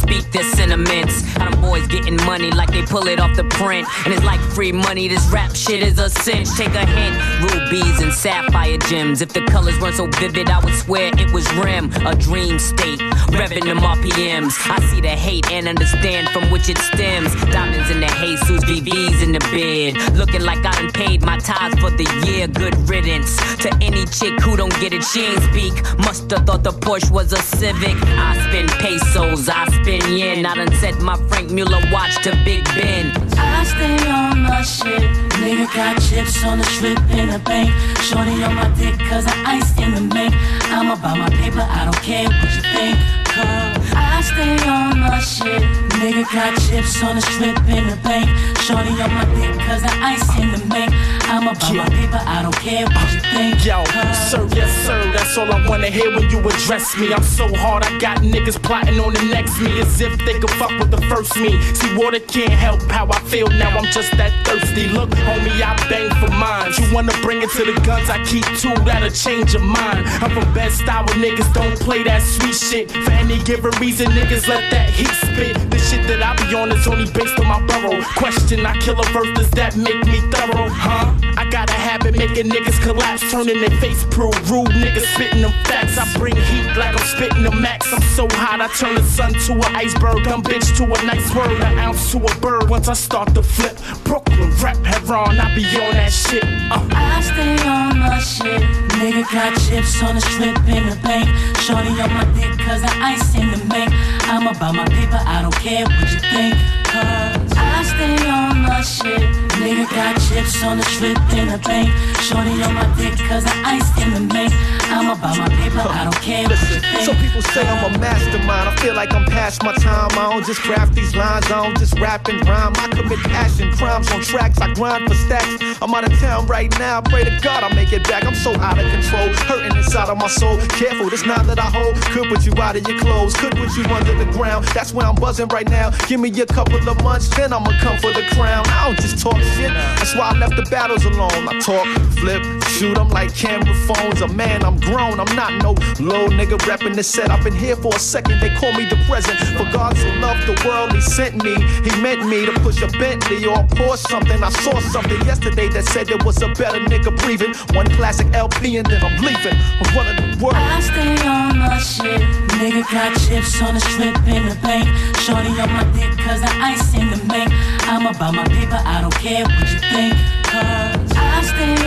speak 0.06 0.30
their 0.30 0.44
sentiments. 0.54 1.22
How 1.34 1.50
them 1.50 1.60
boys 1.60 1.86
getting 1.88 2.16
money 2.24 2.50
like 2.50 2.65
pull 2.86 3.06
it 3.08 3.20
off 3.20 3.36
the 3.36 3.44
print. 3.44 3.88
And 4.04 4.12
it's 4.12 4.24
like 4.24 4.40
free 4.40 4.72
money. 4.72 5.08
This 5.08 5.26
rap 5.30 5.54
shit 5.54 5.82
is 5.82 5.98
a 5.98 6.10
cinch. 6.10 6.48
Take 6.56 6.74
a 6.74 6.86
hint. 6.86 7.16
Rubies 7.42 8.00
and 8.00 8.12
sapphire 8.12 8.78
gems. 8.88 9.22
If 9.22 9.32
the 9.32 9.44
colors 9.46 9.78
weren't 9.80 9.96
so 9.96 10.06
vivid, 10.06 10.50
I 10.50 10.58
would 10.64 10.74
swear 10.74 11.10
it 11.18 11.32
was 11.32 11.46
rim. 11.54 11.92
A 12.06 12.14
dream 12.14 12.58
state. 12.58 13.00
Revving 13.38 13.64
them 13.64 13.78
RPMs. 13.78 14.54
I 14.70 14.80
see 14.90 15.00
the 15.00 15.08
hate 15.08 15.50
and 15.50 15.68
understand 15.68 16.28
from 16.30 16.50
which 16.50 16.68
it 16.68 16.78
stems. 16.78 17.34
Diamonds 17.52 17.90
in 17.90 18.00
the 18.00 18.06
Jesus, 18.20 18.64
VVs 18.64 19.22
in 19.22 19.32
the 19.32 19.40
bed. 19.50 20.16
Looking 20.16 20.42
like 20.42 20.64
I 20.64 20.72
done 20.72 20.90
paid 20.92 21.22
my 21.22 21.38
tithes 21.38 21.78
for 21.80 21.90
the 21.90 22.06
year. 22.26 22.46
Good 22.46 22.76
riddance. 22.88 23.36
To 23.62 23.72
any 23.80 24.04
chick 24.06 24.40
who 24.40 24.56
don't 24.56 24.74
get 24.80 24.92
it, 24.92 25.02
she 25.02 25.24
ain't 25.24 25.42
speak. 25.44 25.74
Musta 25.98 26.40
thought 26.40 26.62
the 26.62 26.72
Porsche 26.72 27.10
was 27.10 27.32
a 27.32 27.42
Civic. 27.42 27.96
I 28.02 28.36
spin 28.48 28.66
pesos, 28.68 29.48
I 29.48 29.66
spin 29.80 30.18
yen. 30.18 30.46
I 30.46 30.54
done 30.54 30.72
set 30.76 31.00
my 31.00 31.16
Franck 31.28 31.50
Muller 31.50 31.80
watch 31.92 32.22
to 32.24 32.32
Big 32.44 32.64
Ben. 32.76 33.10
I 33.38 33.64
stay 33.64 33.96
on 34.10 34.42
my 34.42 34.60
shit. 34.62 35.08
Nigga 35.40 35.66
got 35.74 36.00
chips 36.00 36.44
on 36.44 36.58
the 36.58 36.64
strip 36.64 36.98
in 37.10 37.30
the 37.30 37.38
bank. 37.38 37.70
Shorty 38.02 38.36
on 38.44 38.54
my 38.54 38.68
dick 38.76 38.98
cause 39.08 39.24
I 39.26 39.56
ice 39.56 39.72
in 39.78 39.94
the 39.94 40.02
make. 40.14 40.34
I'm 40.74 40.90
about 40.90 41.16
my 41.16 41.30
paper, 41.30 41.64
I 41.78 41.84
don't 41.84 42.02
care 42.02 42.28
what 42.28 42.52
you 42.54 42.62
think. 42.74 42.96
Girl, 43.34 43.68
I 43.96 44.20
stay 44.20 44.68
on 44.68 45.00
my 45.00 45.20
shit. 45.20 45.85
Nigga 45.96 46.24
got 46.32 46.52
chips 46.60 47.02
on 47.02 47.16
the 47.16 47.22
strip 47.22 47.56
in 47.68 47.88
the 47.88 47.96
bank. 48.04 48.28
Shorty 48.60 48.90
on 49.00 49.12
my 49.14 49.24
dick 49.34 49.54
cause 49.64 49.82
I 49.82 50.14
ice 50.14 50.28
in 50.38 50.52
the 50.52 50.60
bank. 50.68 50.92
I'm 51.28 51.48
about 51.48 51.74
my 51.74 51.88
paper, 51.88 52.22
I 52.22 52.42
don't 52.42 52.54
care 52.56 52.86
what 52.86 53.12
you 53.12 53.20
think. 53.34 53.64
Yo, 53.64 53.82
sir, 54.30 54.46
yes, 54.54 54.70
sir, 54.86 55.10
that's 55.12 55.36
all 55.36 55.50
I 55.50 55.66
wanna 55.68 55.88
hear 55.88 56.14
when 56.14 56.30
you 56.30 56.38
address 56.38 56.96
me. 56.96 57.12
I'm 57.12 57.22
so 57.22 57.52
hard, 57.54 57.84
I 57.84 57.98
got 57.98 58.18
niggas 58.18 58.62
plotting 58.62 59.00
on 59.00 59.12
the 59.12 59.24
next 59.24 59.60
me 59.60 59.80
as 59.80 60.00
if 60.00 60.16
they 60.24 60.38
could 60.38 60.50
fuck 60.50 60.70
with 60.78 60.90
the 60.90 61.00
first 61.08 61.36
me. 61.36 61.60
See, 61.74 61.96
water 61.96 62.20
can't 62.20 62.52
help 62.52 62.82
how 62.90 63.08
I 63.10 63.18
feel 63.20 63.48
now, 63.48 63.76
I'm 63.76 63.86
just 63.90 64.12
that 64.18 64.32
thirsty. 64.46 64.86
Look, 64.88 65.10
homie, 65.10 65.60
I 65.62 65.74
bang 65.90 66.10
for 66.20 66.30
mine. 66.30 66.72
You 66.78 66.94
wanna 66.94 67.12
bring 67.22 67.42
it 67.42 67.50
to 67.50 67.64
the 67.64 67.80
guns, 67.80 68.08
I 68.08 68.22
keep 68.24 68.44
two, 68.60 68.74
that'll 68.84 69.10
change 69.10 69.54
your 69.54 69.62
mind. 69.62 70.06
I'm 70.22 70.30
from 70.30 70.46
Bed-Stuy 70.54 71.16
niggas 71.18 71.52
don't 71.52 71.78
play 71.80 72.02
that 72.04 72.22
sweet 72.22 72.54
shit. 72.54 72.90
For 72.90 73.10
any 73.10 73.42
given 73.44 73.72
reason, 73.80 74.06
niggas 74.12 74.46
let 74.46 74.70
that 74.70 74.90
heat 74.90 75.10
spit. 75.26 75.54
The 75.70 75.78
shit 75.86 76.02
that 76.08 76.22
I 76.22 76.34
be 76.42 76.54
on 76.54 76.72
is 76.72 76.86
only 76.86 77.06
based 77.10 77.38
on 77.38 77.46
my 77.46 77.60
borough. 77.66 78.02
Question, 78.16 78.66
I 78.66 78.76
kill 78.78 78.98
a 78.98 79.06
verse, 79.14 79.30
does 79.38 79.50
that 79.52 79.76
make 79.76 80.02
me 80.06 80.18
thorough? 80.34 80.68
Huh? 80.68 81.14
I 81.38 81.48
got 81.50 81.70
a 81.70 81.78
habit 81.78 82.16
making 82.16 82.50
niggas 82.50 82.82
collapse, 82.82 83.22
turning 83.30 83.60
their 83.60 83.74
face 83.78 84.04
proof. 84.10 84.34
Rude 84.50 84.74
niggas 84.74 85.06
spitting 85.14 85.42
them 85.42 85.52
facts. 85.64 85.98
I 85.98 86.04
bring 86.18 86.34
heat 86.34 86.66
like 86.76 86.94
I'm 86.98 87.06
spitting 87.06 87.42
the 87.42 87.52
max. 87.52 87.92
I'm 87.92 88.02
so 88.18 88.26
hot, 88.32 88.60
I 88.60 88.68
turn 88.74 88.94
the 88.96 89.02
sun 89.02 89.32
to 89.46 89.52
an 89.54 89.76
iceberg. 89.76 90.24
Dumb 90.24 90.42
bitch 90.42 90.76
to 90.78 90.84
a 90.84 90.98
nice 91.06 91.34
word, 91.34 91.52
an 91.62 91.78
ounce 91.78 92.10
to 92.12 92.18
a 92.18 92.34
bird. 92.40 92.68
Once 92.68 92.88
I 92.88 92.94
start 92.94 93.34
to 93.34 93.42
flip, 93.42 93.76
Brooklyn 94.04 94.50
rap 94.62 94.78
Heron, 94.84 95.38
I 95.38 95.54
be 95.54 95.64
on 95.64 95.92
that 95.94 96.12
shit. 96.12 96.44
Uh. 96.44 96.88
I 96.90 97.20
stay 97.20 97.68
on 97.68 97.98
my 97.98 98.18
shit. 98.18 98.85
Nigga 98.96 99.30
got 99.30 99.52
chips 99.60 100.02
on 100.02 100.14
the 100.14 100.20
strip 100.22 100.56
in 100.68 100.88
the 100.88 100.96
bank. 101.02 101.28
Shorty 101.58 101.90
on 102.00 102.10
my 102.14 102.24
dick 102.32 102.58
cause 102.64 102.82
I 102.82 103.12
ice 103.12 103.34
in 103.34 103.50
the 103.50 103.62
bank. 103.68 103.92
I'm 104.24 104.46
about 104.46 104.74
my 104.74 104.86
paper, 104.86 105.20
I 105.20 105.42
don't 105.42 105.54
care 105.54 105.84
what 105.84 106.10
you 106.12 106.20
think. 106.32 106.54
Cause 106.88 107.52
I 107.56 107.82
stay 107.84 108.30
on 108.30 108.55
shit. 108.86 109.20
Nigga 109.58 109.90
got 109.90 110.14
chips 110.22 110.62
on 110.62 110.78
the 110.78 110.84
strip 110.84 111.18
in 111.34 111.48
the 111.48 111.58
bank. 111.58 111.90
Shorty 112.22 112.62
on 112.62 112.74
my 112.74 112.86
dick 112.96 113.18
cause 113.26 113.44
I 113.44 113.76
ice 113.76 113.90
in 114.02 114.14
the 114.14 114.32
bank. 114.32 114.52
I'm 114.88 115.10
about 115.10 115.36
my 115.36 115.48
paper, 115.48 115.82
I 115.82 116.04
don't 116.04 116.22
care 116.22 116.46
think. 116.46 117.02
Some 117.02 117.16
people 117.16 117.42
say 117.42 117.66
I'm 117.66 117.94
a 117.94 117.98
mastermind. 117.98 118.68
I 118.68 118.76
feel 118.76 118.94
like 118.94 119.12
I'm 119.12 119.24
past 119.26 119.62
my 119.62 119.74
time. 119.74 120.10
I 120.12 120.32
don't 120.32 120.46
just 120.46 120.60
craft 120.60 120.94
these 120.94 121.14
lines, 121.14 121.46
I 121.46 121.64
don't 121.64 121.78
just 121.78 121.98
rap 121.98 122.28
and 122.28 122.46
rhyme. 122.46 122.72
I 122.76 122.88
commit 122.88 123.18
passion 123.26 123.72
crimes 123.72 124.10
on 124.12 124.22
tracks. 124.22 124.58
I 124.60 124.72
grind 124.74 125.08
for 125.08 125.14
stacks. 125.14 125.78
I'm 125.82 125.92
out 125.94 126.04
of 126.10 126.18
town 126.18 126.46
right 126.46 126.70
now. 126.78 127.00
Pray 127.00 127.24
to 127.24 127.38
God 127.42 127.64
I 127.64 127.74
make 127.74 127.92
it 127.92 128.04
back. 128.04 128.24
I'm 128.24 128.34
so 128.34 128.54
out 128.56 128.78
of 128.78 128.90
control, 128.90 129.28
hurting 129.48 129.76
inside 129.76 130.08
of 130.08 130.18
my 130.18 130.28
soul. 130.28 130.58
Careful, 130.78 131.10
this 131.10 131.26
knot 131.26 131.46
that 131.46 131.58
I 131.58 131.68
hold 131.70 131.96
could 132.14 132.28
put 132.28 132.46
you 132.46 132.52
out 132.62 132.76
of 132.76 132.86
your 132.86 132.98
clothes, 133.00 133.34
could 133.34 133.56
put 133.56 133.76
you 133.76 133.84
under 133.84 134.14
the 134.14 134.30
ground. 134.32 134.66
That's 134.74 134.92
where 134.94 135.06
I'm 135.06 135.16
buzzing 135.16 135.48
right 135.48 135.68
now. 135.68 135.90
Give 136.06 136.20
me 136.20 136.30
a 136.40 136.46
couple 136.46 136.76
of 136.88 137.02
months, 137.02 137.28
then 137.36 137.52
I'ma 137.52 137.72
come 137.80 137.98
for 137.98 138.12
the 138.12 138.22
crown. 138.34 138.64
I 138.76 138.84
don't 138.86 139.00
just 139.00 139.18
talk 139.18 139.36
shit. 139.56 139.72
That's 139.72 140.14
why 140.14 140.30
I 140.30 140.38
left 140.38 140.56
the 140.56 140.66
battles 140.70 141.04
alone. 141.04 141.48
I 141.48 141.58
talk, 141.60 141.86
flip, 142.18 142.42
shoot. 142.76 142.98
I'm 142.98 143.08
like 143.08 143.34
camera 143.34 143.74
phones. 143.88 144.20
A 144.20 144.28
man, 144.28 144.64
I'm 144.64 144.78
grown. 144.78 145.18
I'm 145.18 145.32
not 145.34 145.50
no 145.62 145.72
low 146.00 146.28
nigga 146.28 146.58
rapping 146.66 146.94
the 146.94 147.02
set. 147.02 147.30
I've 147.30 147.42
been 147.42 147.54
here 147.54 147.76
for 147.76 147.94
a 147.94 147.98
second. 147.98 148.40
They 148.40 148.50
call 148.50 148.72
me 148.72 148.84
the 148.84 148.96
present. 149.08 149.38
For 149.56 149.66
God 149.72 149.96
so 149.96 150.08
loved 150.20 150.46
the 150.46 150.56
world, 150.66 150.92
He 150.92 151.00
sent 151.00 151.42
me. 151.42 151.54
He 151.86 151.92
meant 152.02 152.26
me 152.28 152.44
to 152.46 152.52
push 152.60 152.82
a 152.82 152.88
Bentley 152.98 153.46
or 153.46 153.64
pour 153.76 153.96
something. 153.96 154.42
I 154.42 154.50
saw 154.50 154.78
something 154.80 155.20
yesterday 155.24 155.68
that 155.68 155.84
said 155.84 156.06
there 156.08 156.22
was 156.24 156.42
a 156.42 156.48
better 156.60 156.80
nigga 156.80 157.16
breathing. 157.22 157.54
One 157.74 157.88
classic 157.96 158.28
LP 158.34 158.76
and 158.76 158.86
then 158.86 159.02
I'm 159.02 159.16
leaving. 159.22 159.56
I'm 159.80 159.88
running 159.96 160.16
the 160.16 160.44
world. 160.44 160.56
I 160.56 160.80
stay 160.80 161.16
on 161.26 161.58
my 161.58 161.78
shit. 161.78 162.20
Nigga 162.60 162.82
got 162.92 163.16
chips 163.24 163.60
on 163.62 163.74
the 163.74 163.80
strip 163.80 164.16
in 164.28 164.48
the 164.48 164.56
bank. 164.62 164.88
Shorty 165.24 165.52
on 165.60 165.70
my 165.72 165.84
dick 165.96 166.12
cause 166.18 166.42
I 166.42 166.72
ice 166.72 166.94
in 166.94 167.10
the 167.10 167.20
bank. 167.28 167.50
I'm 167.88 168.06
about 168.06 168.34
my 168.34 168.44
paper, 168.44 168.80
I 168.84 169.00
don't 169.00 169.14
care 169.14 169.44
what 169.44 169.68
you 169.72 169.80
think. 169.92 170.14
Cause 170.44 171.12
I 171.16 171.42
stay 171.42 171.85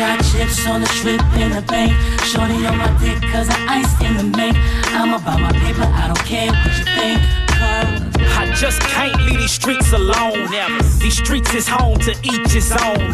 got 0.00 0.16
chips 0.32 0.66
on 0.66 0.80
the 0.80 0.86
strip 0.86 1.20
in 1.36 1.52
the 1.52 1.60
bank. 1.68 1.92
Shorty 2.24 2.64
on 2.64 2.78
my 2.78 2.88
dick 3.04 3.20
cause 3.30 3.48
I 3.50 3.84
ice 3.84 4.00
in 4.00 4.16
the 4.16 4.34
bank. 4.34 4.56
I'm 4.96 5.12
about 5.12 5.38
my 5.38 5.52
paper, 5.52 5.84
I 5.84 6.06
don't 6.06 6.24
care 6.24 6.48
what 6.48 6.78
you 6.78 6.84
think. 6.96 7.20
I 8.40 8.50
just 8.56 8.80
can't 8.80 9.14
leave 9.26 9.38
these 9.38 9.50
streets 9.50 9.92
alone. 9.92 10.50
Never. 10.50 10.82
These 11.04 11.18
streets 11.18 11.52
is 11.52 11.68
home 11.68 11.98
to 11.98 12.12
each 12.22 12.50
his 12.50 12.72
own. 12.72 13.12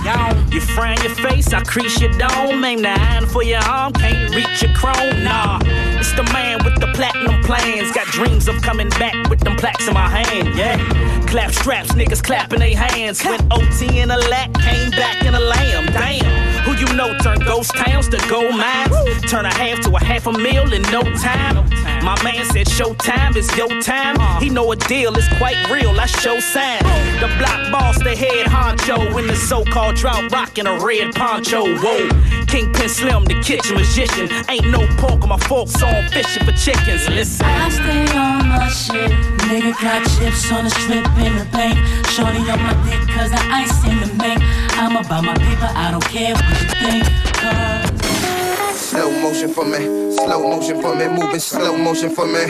You 0.53 0.61
frown 0.61 0.97
your 1.03 1.15
face, 1.17 1.53
I 1.53 1.61
crease 1.65 2.01
your 2.01 2.13
dome. 2.13 2.63
Aim 2.65 2.83
the 2.83 2.91
iron 2.91 3.27
for 3.27 3.43
your 3.43 3.59
arm, 3.59 3.93
can't 3.93 4.33
reach 4.33 4.63
your 4.63 4.73
chrome. 4.75 5.25
Nah, 5.25 5.59
it's 5.99 6.13
the 6.13 6.23
man 6.33 6.65
with 6.65 6.79
the 6.79 6.87
platinum 6.95 7.43
plans. 7.43 7.91
Got 7.93 8.07
dreams 8.15 8.47
of 8.47 8.63
coming 8.63 8.91
back 8.91 9.29
with 9.29 9.41
them 9.41 9.57
plaques 9.57 9.89
in 9.89 9.95
my 9.95 10.09
hand. 10.09 10.55
Yeah, 10.55 10.79
clap 11.27 11.51
straps, 11.51 11.91
niggas 11.93 12.23
clapping 12.23 12.61
their 12.61 12.77
hands. 12.77 13.25
Went 13.25 13.43
OT 13.51 13.99
in 13.99 14.13
a 14.13 14.19
lack, 14.31 14.55
came 14.55 14.93
back 14.93 15.25
in 15.25 15.35
a 15.35 15.41
lamb. 15.41 15.87
Damn, 15.87 16.56
you 16.89 16.97
know 16.97 17.17
turn 17.19 17.39
ghost 17.41 17.75
towns 17.75 18.09
to 18.09 18.19
gold 18.29 18.57
mines? 18.57 18.93
Turn 19.31 19.45
a 19.45 19.55
half 19.55 19.81
to 19.83 19.95
a 19.95 20.03
half 20.03 20.27
a 20.27 20.33
meal 20.33 20.73
in 20.73 20.83
no 20.83 21.03
time. 21.03 21.69
My 22.05 22.21
man 22.23 22.45
said 22.47 22.67
showtime 22.67 23.37
is 23.37 23.55
your 23.57 23.69
time. 23.81 24.17
He 24.41 24.49
know 24.49 24.71
a 24.73 24.77
deal 24.77 25.17
is 25.17 25.29
quite 25.39 25.59
real. 25.71 25.99
I 25.99 26.07
show 26.07 26.39
sign. 26.41 26.83
The 27.21 27.29
block 27.39 27.73
boss, 27.73 27.99
the 28.03 28.15
head 28.15 28.47
honcho 28.47 29.19
in 29.19 29.27
the 29.27 29.37
so-called 29.37 29.97
drought, 29.97 30.31
rocking 30.33 30.67
a 30.67 30.79
red 30.79 31.15
poncho. 31.15 31.65
Whoa, 31.79 32.09
Kingpin 32.47 32.89
Slim, 32.89 33.25
the 33.25 33.41
kitchen 33.43 33.77
magician. 33.77 34.29
Ain't 34.49 34.71
no 34.71 34.87
pork 34.99 35.23
on 35.23 35.29
my 35.31 35.39
fork, 35.39 35.69
so 35.69 35.87
I'm 35.87 36.09
fishing 36.11 36.45
for 36.45 36.53
chickens. 36.53 37.09
Listen. 37.09 37.47
I 37.47 37.69
stay 37.71 38.19
on 38.19 38.49
my 38.49 38.69
shit. 38.69 39.11
Nigga 39.49 39.73
got 39.81 40.03
chips 40.19 40.51
on 40.53 40.65
the 40.65 40.71
strip 40.71 41.07
in 41.19 41.39
the 41.39 41.47
bank. 41.53 41.79
Shorty 42.09 42.39
on 42.51 42.61
my 42.63 42.75
dick 42.85 43.09
cause 43.15 43.33
I 43.33 43.63
ice 43.63 43.85
in 43.87 44.01
the 44.01 44.15
bank. 44.19 44.43
I'm 44.79 44.95
about 44.95 45.25
my 45.25 45.33
paper, 45.35 45.71
I 45.75 45.91
don't 45.91 46.05
care 46.05 46.35
what 46.35 46.45
you 46.61 46.69
think. 46.69 47.05
Cause 47.41 48.79
Slow 48.79 49.11
motion 49.23 49.49
for 49.49 49.65
me, 49.65 49.79
slow 50.15 50.43
motion 50.51 50.83
for 50.83 50.95
me, 50.95 51.09
moving 51.09 51.41
slow 51.41 51.77
motion 51.79 52.11
for 52.11 52.27
me. 52.27 52.45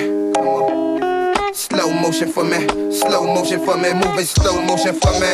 Slow 1.55 1.93
motion 1.93 2.33
for 2.33 2.43
me, 2.43 2.67
slow 2.91 3.33
motion 3.33 3.65
for 3.65 3.77
me, 3.77 3.93
moving 3.95 4.25
slow 4.25 4.61
motion 4.61 4.99
for 4.99 5.13
me. 5.21 5.31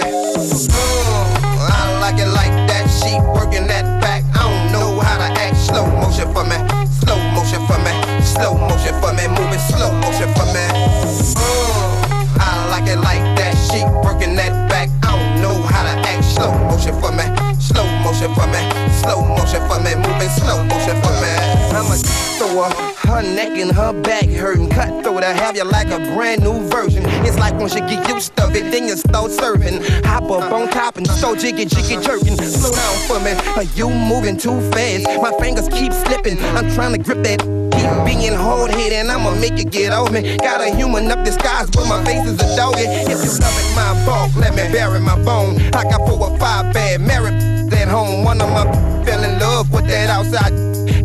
Uh, 0.68 1.68
I 1.72 1.98
like 2.00 2.20
it 2.20 2.28
like 2.28 2.52
that, 2.68 2.84
she 2.92 3.18
working 3.40 3.66
that 3.68 3.84
back. 4.02 4.22
I 4.36 4.42
don't 4.44 4.72
know 4.72 5.00
how 5.00 5.16
to 5.16 5.40
act. 5.40 5.56
Slow 5.56 5.86
motion 5.96 6.30
for 6.34 6.44
me, 6.44 6.56
slow 7.00 7.16
motion 7.32 7.64
for 7.66 7.78
me, 7.80 7.92
slow 8.20 8.52
motion 8.58 8.92
for 9.00 9.12
me, 9.16 9.28
moving 9.28 9.60
slow 9.72 9.92
motion 10.04 10.28
for 10.36 10.44
me. 10.52 10.64
Uh, 11.40 12.36
I 12.38 12.68
like 12.68 12.86
it 12.86 12.98
like 13.00 13.24
that, 13.40 13.56
she 13.56 13.82
working 14.06 14.36
that 14.36 14.61
Slow 16.42 16.58
motion 16.64 17.00
for 17.00 17.12
me, 17.12 17.22
slow 17.60 17.86
motion 18.02 18.34
for 18.34 18.48
me, 18.48 18.58
slow 18.98 19.22
motion 19.22 19.62
for 19.68 19.78
me, 19.78 19.94
moving 19.94 20.28
slow 20.28 20.64
motion 20.64 21.00
for 21.00 21.14
me. 21.22 21.30
I'm 21.70 21.86
a 21.86 21.94
thrower, 21.94 22.68
her 23.06 23.22
neck 23.22 23.56
and 23.56 23.70
her 23.70 23.92
back 24.02 24.24
hurting. 24.24 24.68
Cutthroat, 24.68 25.22
I 25.22 25.34
have 25.34 25.54
you 25.54 25.62
like 25.62 25.92
a 25.92 25.98
brand 25.98 26.42
new 26.42 26.66
version. 26.66 27.04
It's 27.24 27.38
like 27.38 27.54
once 27.60 27.76
you 27.76 27.82
get 27.82 28.08
used 28.08 28.36
to 28.38 28.48
it, 28.48 28.72
then 28.72 28.88
you 28.88 28.96
start 28.96 29.30
serving. 29.30 29.84
Hop 30.02 30.24
up 30.24 30.52
on 30.52 30.68
top 30.68 30.96
and 30.96 31.06
start 31.06 31.38
jiggy 31.38 31.64
jiggy 31.64 32.02
jerking. 32.02 32.36
Slow 32.36 32.72
down 32.72 32.96
for 33.06 33.20
me, 33.20 33.34
are 33.54 33.62
you 33.76 33.88
moving 33.88 34.36
too 34.36 34.60
fast? 34.72 35.04
My 35.22 35.30
fingers 35.38 35.68
keep 35.68 35.92
slipping. 35.92 36.40
I'm 36.56 36.68
trying 36.74 36.90
to 36.90 36.98
grip 36.98 37.22
that. 37.22 37.61
Keep 37.72 38.04
being 38.04 38.34
hard 38.34 38.70
headed, 38.70 39.06
I'ma 39.06 39.34
make 39.36 39.58
it 39.58 39.70
get 39.70 39.92
off 39.92 40.10
me. 40.12 40.36
Got 40.36 40.60
a 40.60 40.74
human 40.74 41.10
up 41.10 41.24
disguise, 41.24 41.70
but 41.70 41.86
my 41.88 42.04
face 42.04 42.26
is 42.26 42.40
a 42.40 42.56
doggy. 42.56 42.84
If 42.84 43.18
you 43.24 43.32
loving 43.40 43.74
my 43.74 43.92
bulk, 44.06 44.34
let 44.36 44.54
me 44.54 44.70
bury 44.72 45.00
my 45.00 45.16
bone. 45.22 45.60
I 45.74 45.84
got 45.84 46.06
four 46.08 46.30
or 46.30 46.38
five 46.38 46.72
bad 46.72 47.00
married 47.00 47.34
at 47.72 47.88
home. 47.88 48.24
One 48.24 48.40
of 48.40 48.50
my 48.50 48.64
fell 49.04 49.24
in 49.24 49.38
love 49.38 49.72
with 49.72 49.86
that 49.88 50.10
outside, 50.10 50.52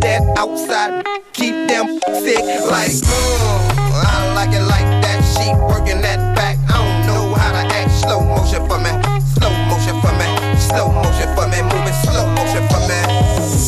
that 0.01 0.21
outside. 0.37 1.05
Keep 1.33 1.67
them 1.67 1.99
sick 2.25 2.43
like, 2.65 2.91
uh, 3.05 4.03
I 4.05 4.33
like 4.33 4.49
it 4.49 4.65
like 4.65 4.89
that. 5.03 5.21
She 5.37 5.53
working 5.53 6.01
that 6.01 6.35
back. 6.35 6.57
I 6.69 6.77
don't 6.81 7.07
know 7.07 7.35
how 7.35 7.51
to 7.51 7.63
act. 7.73 7.91
Slow 7.91 8.21
motion 8.21 8.65
for 8.67 8.79
me, 8.79 8.91
slow 9.37 9.53
motion 9.69 9.95
for 10.01 10.13
me, 10.17 10.27
slow 10.57 10.89
motion 10.91 11.29
for 11.35 11.47
me, 11.47 11.61
moving 11.61 11.97
slow 12.05 12.25
motion 12.33 12.63
for 12.69 12.81
me. 12.89 12.99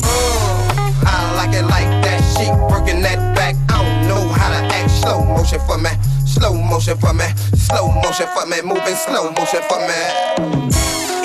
Uh, 0.02 1.06
I 1.06 1.34
like 1.38 1.54
it 1.56 1.64
like 1.64 1.90
that. 2.04 2.20
She 2.38 2.50
motion 5.50 5.68
for 5.68 5.78
me, 5.80 5.90
slow 6.28 6.54
motion 6.54 6.98
for 6.98 7.14
me, 7.14 7.26
slow 7.56 7.92
motion 8.04 8.28
for 8.28 8.46
me, 8.46 8.62
moving 8.62 8.94
slow 8.94 9.32
motion 9.32 9.62
for 9.64 9.80
me. 9.80 10.70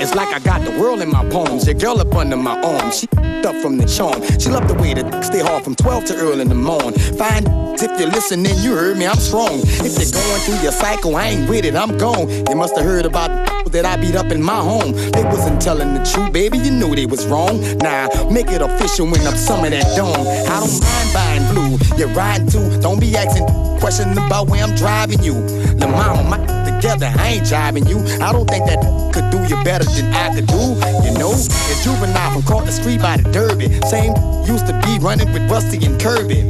It's 0.01 0.15
like 0.15 0.29
I 0.29 0.39
got 0.39 0.63
the 0.63 0.71
world 0.81 1.03
in 1.03 1.11
my 1.11 1.29
palms. 1.29 1.67
Your 1.67 1.75
girl 1.75 2.01
up 2.01 2.15
under 2.15 2.37
my 2.37 2.59
arm. 2.63 2.91
She 2.91 3.07
up 3.45 3.55
from 3.57 3.77
the 3.77 3.87
charm. 3.87 4.23
She 4.39 4.49
love 4.49 4.67
the 4.67 4.75
way 4.75 4.95
that 4.95 5.25
stay 5.25 5.41
hard 5.41 5.63
from 5.63 5.75
12 5.75 6.07
to 6.07 6.17
early 6.17 6.41
in 6.41 6.49
the 6.49 6.55
morning. 6.55 6.99
Fine, 7.19 7.45
if 7.83 7.99
you're 7.99 8.11
listening, 8.11 8.57
you 8.59 8.75
heard 8.75 8.97
me, 8.97 9.07
I'm 9.07 9.17
strong. 9.17 9.61
If 9.65 9.99
you're 9.99 10.13
going 10.13 10.41
through 10.43 10.63
your 10.63 10.73
cycle, 10.73 11.17
I 11.17 11.29
ain't 11.29 11.49
with 11.49 11.65
it, 11.65 11.75
I'm 11.75 11.97
gone. 11.99 12.29
You 12.49 12.57
must 12.57 12.77
have 12.77 12.85
heard 12.85 13.07
about 13.07 13.31
that 13.73 13.85
I 13.85 13.97
beat 13.97 14.15
up 14.15 14.31
in 14.31 14.43
my 14.43 14.57
home. 14.57 14.93
They 14.93 15.25
wasn't 15.25 15.61
telling 15.61 15.95
the 15.95 16.05
truth, 16.05 16.33
baby, 16.33 16.59
you 16.59 16.71
knew 16.71 16.95
they 16.95 17.07
was 17.07 17.27
wrong. 17.27 17.61
Nah, 17.79 18.09
make 18.31 18.49
it 18.49 18.63
official 18.63 19.07
when 19.07 19.21
I'm 19.27 19.37
some 19.37 19.65
of 19.65 19.71
that 19.71 19.97
dome. 19.97 20.15
I 20.15 20.61
don't 20.61 20.79
mind 20.81 21.09
buying 21.13 21.45
blue. 21.53 21.99
you're 21.99 22.15
riding 22.15 22.49
to. 22.49 22.81
Don't 22.81 23.01
be 23.01 23.17
asking 23.17 23.47
questions 23.81 24.17
about 24.17 24.49
where 24.49 24.63
I'm 24.63 24.75
driving 24.77 25.23
you. 25.23 25.35
Mama, 25.79 26.23
my 26.25 26.64
together, 26.85 27.13
I 27.19 27.41
ain't 27.41 27.47
jiving 27.47 27.89
you. 27.89 27.99
I 28.23 28.31
don't 28.33 28.49
think 28.49 28.67
that 28.67 28.79
could 29.13 29.31
do 29.33 29.41
you 29.49 29.63
better 29.65 29.85
than 29.85 30.13
I 30.13 30.35
could 30.35 30.47
do. 30.47 30.77
You 31.09 31.17
know, 31.17 31.33
it's 31.33 31.83
juvenile 31.83 32.33
from 32.33 32.43
caught 32.43 32.67
the 32.67 32.73
street 32.73 33.01
by 33.01 33.17
the 33.17 33.31
Derby. 33.33 33.73
Same 33.89 34.13
used 34.45 34.67
to 34.67 34.75
be 34.85 34.99
running 35.01 35.33
with 35.33 35.51
Rusty 35.51 35.81
and 35.87 35.99
Kirby. 35.99 36.45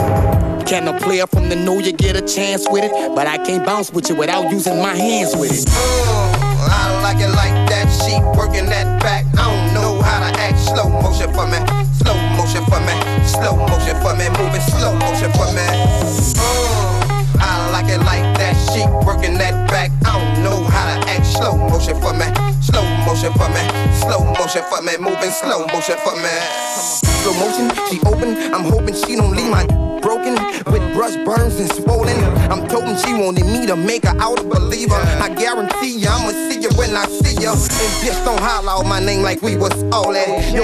Can 0.67 0.89
a 0.89 0.99
player 0.99 1.27
from 1.29 1.49
the 1.49 1.57
know 1.57 1.79
you 1.79 1.93
get 1.93 2.17
a 2.17 2.23
chance 2.23 2.67
with 2.69 2.83
it? 2.83 2.91
But 3.15 3.29
I 3.29 3.39
can't 3.39 3.65
bounce 3.65 3.93
with 3.93 4.09
you 4.09 4.17
without 4.17 4.51
using 4.51 4.83
my 4.83 4.95
hands 4.95 5.37
with 5.37 5.53
it. 5.55 5.69
Uh, 5.71 6.67
I 6.67 7.01
like 7.03 7.23
it 7.23 7.31
like 7.31 7.55
that. 7.71 7.87
She 8.03 8.19
working 8.37 8.67
that 8.67 9.01
back. 9.03 9.27
I 9.39 9.47
don't 9.47 9.75
know 9.75 10.03
how 10.03 10.19
to 10.19 10.41
act. 10.41 10.59
Slow 10.59 10.89
motion 10.89 11.31
for 11.33 11.47
me. 11.47 11.63
Slow 11.95 12.19
motion 12.35 12.65
for 12.67 12.81
me. 12.83 12.95
Slow 13.23 13.55
motion 13.55 13.95
for 14.03 14.15
me. 14.19 14.27
Moving 14.35 14.67
slow 14.75 14.99
motion 14.99 15.31
for 15.39 15.47
me. 15.55 15.63
Uh, 16.37 17.04
I 17.41 17.71
like 17.71 17.89
it 17.91 17.99
like 17.99 18.25
that. 18.39 18.55
She 18.73 18.83
working 19.07 19.39
that 19.39 19.69
back. 19.71 19.91
I 20.05 20.19
don't 20.19 20.45
know 20.45 20.65
how 20.65 21.01
to 21.01 21.09
act. 21.11 21.27
Slow 21.27 21.57
motion 21.57 22.01
for 22.01 22.13
me. 22.15 22.27
Slow 22.63 22.85
motion 23.07 23.33
for 23.35 23.49
me. 23.51 23.63
Slow 24.01 24.25
motion 24.39 24.63
for 24.71 24.81
me. 24.83 24.97
Moving 24.99 25.31
slow 25.31 25.67
motion 25.67 25.97
for 26.05 26.15
me. 26.17 26.35
Slow 27.25 27.35
motion, 27.41 27.71
she 27.89 28.01
open. 28.07 28.37
I'm 28.53 28.65
hoping 28.65 28.95
she 28.95 29.17
don't 29.17 29.35
leave 29.37 29.51
my 29.51 29.65
broken 30.05 30.35
with 30.71 30.85
brush 30.93 31.17
burns 31.25 31.59
and 31.59 31.73
swollen. 31.73 32.19
I'm 32.53 32.69
toting 32.69 32.97
she 32.97 33.15
wanted 33.15 33.47
me 33.47 33.67
to 33.67 33.75
make 33.75 34.05
her 34.05 34.15
out 34.21 34.39
a 34.41 34.45
believer. 34.45 34.95
I 34.95 35.33
guarantee 35.35 35.99
ya, 35.99 36.13
I'ma 36.13 36.31
see 36.51 36.61
you 36.61 36.69
when 36.77 36.95
I 36.95 37.07
see 37.07 37.41
ya. 37.43 37.53
And 37.53 37.93
bitch, 38.05 38.25
don't 38.25 38.39
holler 38.39 38.71
out 38.71 38.87
my 38.87 39.01
name 39.01 39.23
like 39.23 39.41
we 39.41 39.57
was 39.57 39.73
all 39.85 40.13
that. 40.13 40.29
Yo, 40.53 40.63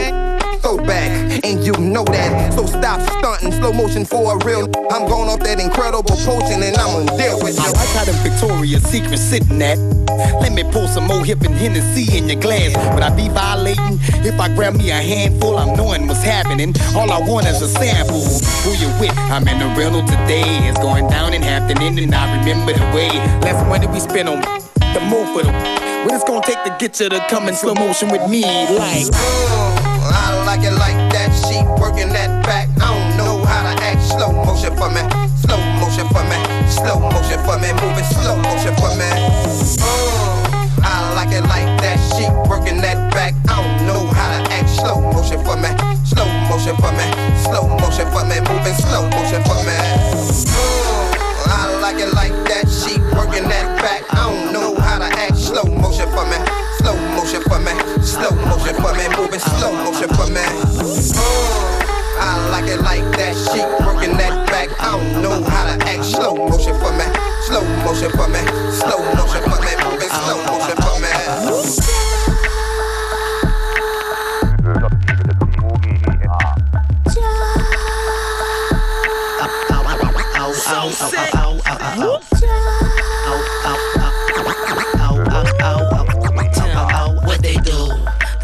throw 0.61 0.77
back, 0.77 1.11
and 1.45 1.65
you 1.65 1.73
know 1.73 2.05
that. 2.05 2.53
So 2.55 2.67
stop 2.67 3.01
stunting, 3.19 3.53
slow 3.53 3.73
motion 3.73 4.05
for 4.05 4.37
a 4.37 4.45
real. 4.45 4.65
I'm 4.91 5.09
going 5.09 5.29
off 5.29 5.41
that 5.41 5.59
incredible 5.61 6.17
potion, 6.25 6.63
and 6.63 6.77
I'm 6.77 7.07
gonna 7.07 7.19
deal 7.19 7.39
with 7.43 7.57
you. 7.57 7.65
I 7.65 7.73
like 7.73 7.89
how 7.97 8.05
Victoria's 8.23 8.83
Secret 8.85 9.19
sitting 9.19 9.61
at. 9.63 9.79
Let 10.41 10.53
me 10.53 10.65
pour 10.65 10.87
some 10.89 11.07
more 11.07 11.25
hip 11.25 11.43
and 11.43 11.55
Hennessy 11.55 12.17
in 12.17 12.29
your 12.29 12.41
glass. 12.41 12.77
Would 12.95 13.03
I 13.03 13.15
be 13.15 13.29
violating 13.29 13.99
if 14.25 14.39
I 14.39 14.49
grab 14.55 14.75
me 14.75 14.91
a 14.91 14.95
handful? 14.95 15.57
I'm 15.57 15.77
knowing 15.77 16.07
what's 16.07 16.23
happening. 16.23 16.75
All 16.95 17.11
I 17.11 17.21
want 17.21 17.47
is 17.47 17.63
a 17.63 17.69
sample. 17.69 18.21
Who 18.65 18.71
you 18.77 18.89
with? 19.01 19.17
I'm 19.31 19.47
in 19.49 19.59
the 19.59 19.67
rental 19.79 20.03
today. 20.03 20.69
It's 20.69 20.79
going 20.79 21.09
down 21.09 21.33
in 21.33 21.43
Hampton 21.43 21.81
and 21.81 22.15
I 22.15 22.39
remember 22.39 22.73
the 22.73 22.85
way. 22.95 23.11
Less 23.41 23.67
money 23.67 23.87
we 23.87 24.01
spend 24.01 24.29
on 24.29 24.41
the 24.41 25.01
more 25.09 25.27
for 25.27 25.43
the. 25.43 25.53
What 26.05 26.15
it's 26.15 26.25
gonna 26.25 26.45
take 26.45 26.63
to 26.65 26.77
get 26.79 27.01
you 27.01 27.09
to 27.09 27.21
come 27.29 27.49
in 27.49 27.55
slow 27.55 27.75
motion 27.75 28.11
with 28.11 28.29
me, 28.29 28.43
like. 28.77 29.80
Like 30.51 30.67
it 30.67 30.75
like 30.75 30.99
that. 31.15 31.31
She 31.47 31.63
working 31.79 32.11
that 32.11 32.43
back. 32.43 32.67
I 32.83 32.91
don't 32.91 33.15
know 33.15 33.39
how 33.47 33.71
to 33.71 33.83
act. 33.87 34.03
Slow 34.03 34.35
motion 34.35 34.75
for 34.75 34.91
me. 34.91 34.99
Slow 35.39 35.63
motion 35.79 36.11
for 36.11 36.27
me. 36.27 36.35
Slow 36.67 36.99
motion 36.99 37.39
for 37.47 37.55
me. 37.63 37.71
Moving 37.79 38.09
slow 38.19 38.35
motion 38.35 38.75
for 38.83 38.91
me. 38.99 39.07
Uh, 40.83 40.91
I 40.91 41.15
like 41.15 41.31
it 41.31 41.47
like 41.47 41.71
that. 41.87 42.03
She 42.19 42.27
working 42.51 42.83
that 42.83 42.99
back. 43.15 43.39
I 43.47 43.63
don't 43.63 43.87
know 43.87 44.11
how 44.11 44.43
to 44.43 44.51
act. 44.51 44.67
Slow 44.75 44.99
motion 45.15 45.39
for 45.47 45.55
me. 45.55 45.71
Slow 46.03 46.27
motion 46.51 46.75
for 46.83 46.91
me. 46.99 47.07
Slow 47.47 47.71
motion 47.79 48.11
for 48.11 48.27
me. 48.27 48.43
Moving 48.51 48.75
slow 48.75 49.07
motion 49.07 49.47
for 49.47 49.55
me. 49.63 49.79
Uh, 50.51 51.47
I 51.47 51.79
like 51.79 52.03
it 52.03 52.11
like 52.11 52.35
that. 52.51 52.67
She 52.67 52.99
working 53.15 53.47
that 53.47 53.71
back. 53.79 54.03
I 54.19 54.27
don't 54.27 54.51
know 54.51 54.80
how. 55.21 55.35
Slow 55.35 55.65
motion 55.65 56.09
for 56.11 56.25
me. 56.27 56.39
Slow 56.79 56.97
motion 57.17 57.43
for 57.43 57.59
me. 57.61 57.73
Slow 58.03 58.31
motion 58.49 58.75
for 58.81 58.93
me. 58.95 59.05
Moving 59.17 59.41
slow 59.41 59.73
motion 59.85 60.09
for 60.17 60.27
me. 60.31 60.45
Uh, 62.21 62.27
I 62.27 62.49
like 62.51 62.71
it 62.71 62.81
like 62.81 63.05
that. 63.19 63.35
She 63.37 63.61
working 63.85 64.17
that 64.17 64.49
back. 64.49 64.69
I 64.81 64.93
don't 64.93 65.23
know 65.23 65.43
how 65.43 65.65
to 65.65 65.85
act. 65.87 66.05
Slow 66.05 66.35
motion 66.37 66.75
for 66.81 66.93
me. 66.93 67.07
Slow 67.47 67.65
motion 67.85 68.11
for 68.13 68.29
me. 68.29 68.41
Slow 68.73 69.01
motion 69.17 69.43
for 69.45 69.61
me. 69.61 69.73
Moving 69.85 70.09
slow 70.09 70.39
motion 70.49 70.77
for 70.81 70.97
me. 71.01 72.20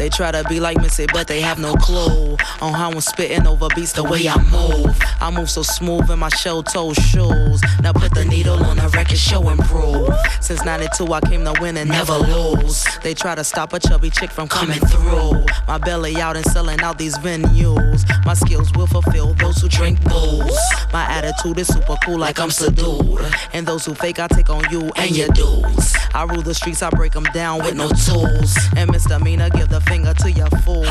They 0.07 0.11
try 0.15 0.31
to 0.31 0.43
be 0.47 0.61
like 0.61 0.77
Missy, 0.77 1.05
but 1.11 1.27
they 1.27 1.41
have 1.41 1.59
no 1.59 1.73
clue 1.73 2.37
on 2.61 2.73
how 2.73 2.91
I'm 2.91 3.01
spitting 3.01 3.45
over 3.45 3.67
beats 3.75 3.91
the 3.91 4.05
way 4.05 4.25
I 4.29 4.41
move. 4.43 4.97
I 5.19 5.29
move 5.29 5.49
so 5.49 5.63
smooth 5.63 6.09
in 6.09 6.17
my 6.19 6.29
show 6.29 6.61
toe 6.61 6.93
shoes. 6.93 7.61
Now 7.81 7.91
put 7.91 8.13
the 8.13 8.23
needle 8.23 8.63
on 8.63 8.77
the 8.77 8.87
record, 8.87 9.17
show 9.17 9.49
improve. 9.49 10.13
Since 10.39 10.63
92, 10.63 11.11
I 11.11 11.19
came 11.19 11.43
to 11.43 11.53
win 11.59 11.75
and 11.75 11.89
never 11.89 12.13
lose. 12.13 12.85
They 13.03 13.13
try 13.13 13.35
to 13.35 13.43
stop 13.43 13.73
a 13.73 13.79
chubby 13.81 14.09
chick 14.09 14.31
from 14.31 14.47
coming 14.47 14.79
through. 14.79 15.43
My 15.67 15.77
belly 15.77 16.15
out 16.21 16.37
and 16.37 16.45
selling 16.45 16.79
out 16.79 16.97
these 16.97 17.17
venues. 17.17 18.05
My 18.25 18.33
skills 18.33 18.71
will 18.75 18.87
fulfill 18.87 19.33
those 19.33 19.57
who 19.57 19.67
drink 19.67 20.01
booze. 20.05 20.57
My 20.93 21.03
attitude 21.03 21.59
is 21.59 21.67
super 21.67 21.97
cool, 22.05 22.17
like 22.17 22.39
I'm 22.39 22.49
subdued. 22.49 23.19
And 23.51 23.67
those 23.67 23.85
who 23.85 23.93
fake, 23.93 24.19
I 24.19 24.27
take 24.27 24.49
on 24.49 24.63
you 24.71 24.89
and 24.95 25.17
your 25.17 25.27
dudes. 25.29 25.93
I 26.13 26.23
rule 26.23 26.41
the 26.41 26.53
streets, 26.53 26.81
I 26.81 26.89
break 26.91 27.11
them 27.11 27.25
down 27.33 27.61
with 27.61 27.75
no 27.75 27.89
tools. 27.89 28.57
And 28.77 28.89
misdemeanor, 28.89 29.49
give 29.49 29.67
the 29.67 29.81
finger 29.81 29.96
to 30.05 30.31
your 30.31 30.49
fools. 30.61 30.87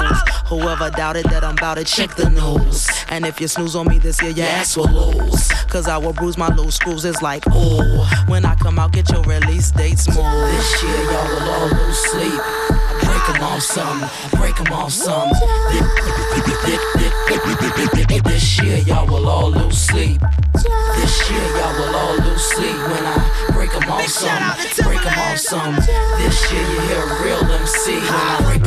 Whoever 0.47 0.91
doubted 0.91 1.27
that 1.27 1.45
I'm 1.45 1.55
about 1.55 1.77
to 1.77 1.85
check 1.85 2.15
the 2.15 2.31
news. 2.31 2.89
And 3.09 3.25
if 3.25 3.41
you 3.41 3.49
snooze 3.49 3.77
on 3.77 3.89
me 3.89 3.99
this 3.99 4.21
year, 4.23 4.31
your 4.31 4.47
ass 4.47 4.77
will 4.77 4.89
lose. 4.89 5.49
Cause 5.69 5.89
I 5.89 5.97
will 5.99 6.13
bruise 6.13 6.37
my 6.39 6.49
loose 6.55 6.77
screws. 6.77 7.05
It's 7.05 7.23
like, 7.23 7.47
ooh. 7.49 8.05
When 8.27 8.45
I 8.45 8.55
come 8.57 8.79
out, 8.79 8.93
get 8.93 9.11
your 9.11 9.23
release 9.23 9.71
date 9.71 9.99
smooth. 9.99 10.17
This 10.17 10.83
year, 10.83 11.03
y'all 11.11 11.29
will 11.29 11.51
all 11.51 11.69
lose 11.69 11.99
sleep. 11.99 12.41
Break 13.05 13.37
'em 13.37 13.43
off 13.43 13.63
some, 13.63 14.01
break 14.39 14.61
'em 14.61 14.73
off 14.73 14.93
some. 14.93 15.31
This 18.25 18.61
year, 18.63 18.79
y'all 18.79 19.07
will 19.07 19.29
all 19.29 19.51
lose 19.51 19.79
sleep. 19.79 20.21
This 20.55 21.31
year, 21.31 21.47
y'all 21.57 21.75
will 21.79 21.95
all 21.97 22.17
lose 22.17 22.43
sleep 22.43 22.77
when 22.77 23.07
I 23.07 23.46
break 23.81 23.87
'em 23.87 23.93
off 23.93 24.09
some, 24.09 24.85
break 24.85 25.07
'em 25.07 25.19
off 25.19 25.39
some. 25.39 25.75
This 26.19 26.53
year, 26.53 26.63
you 26.63 26.81
hear 26.81 27.03
a 27.03 27.23
real 27.23 27.45
MC 27.53 28.01
when. 28.01 28.63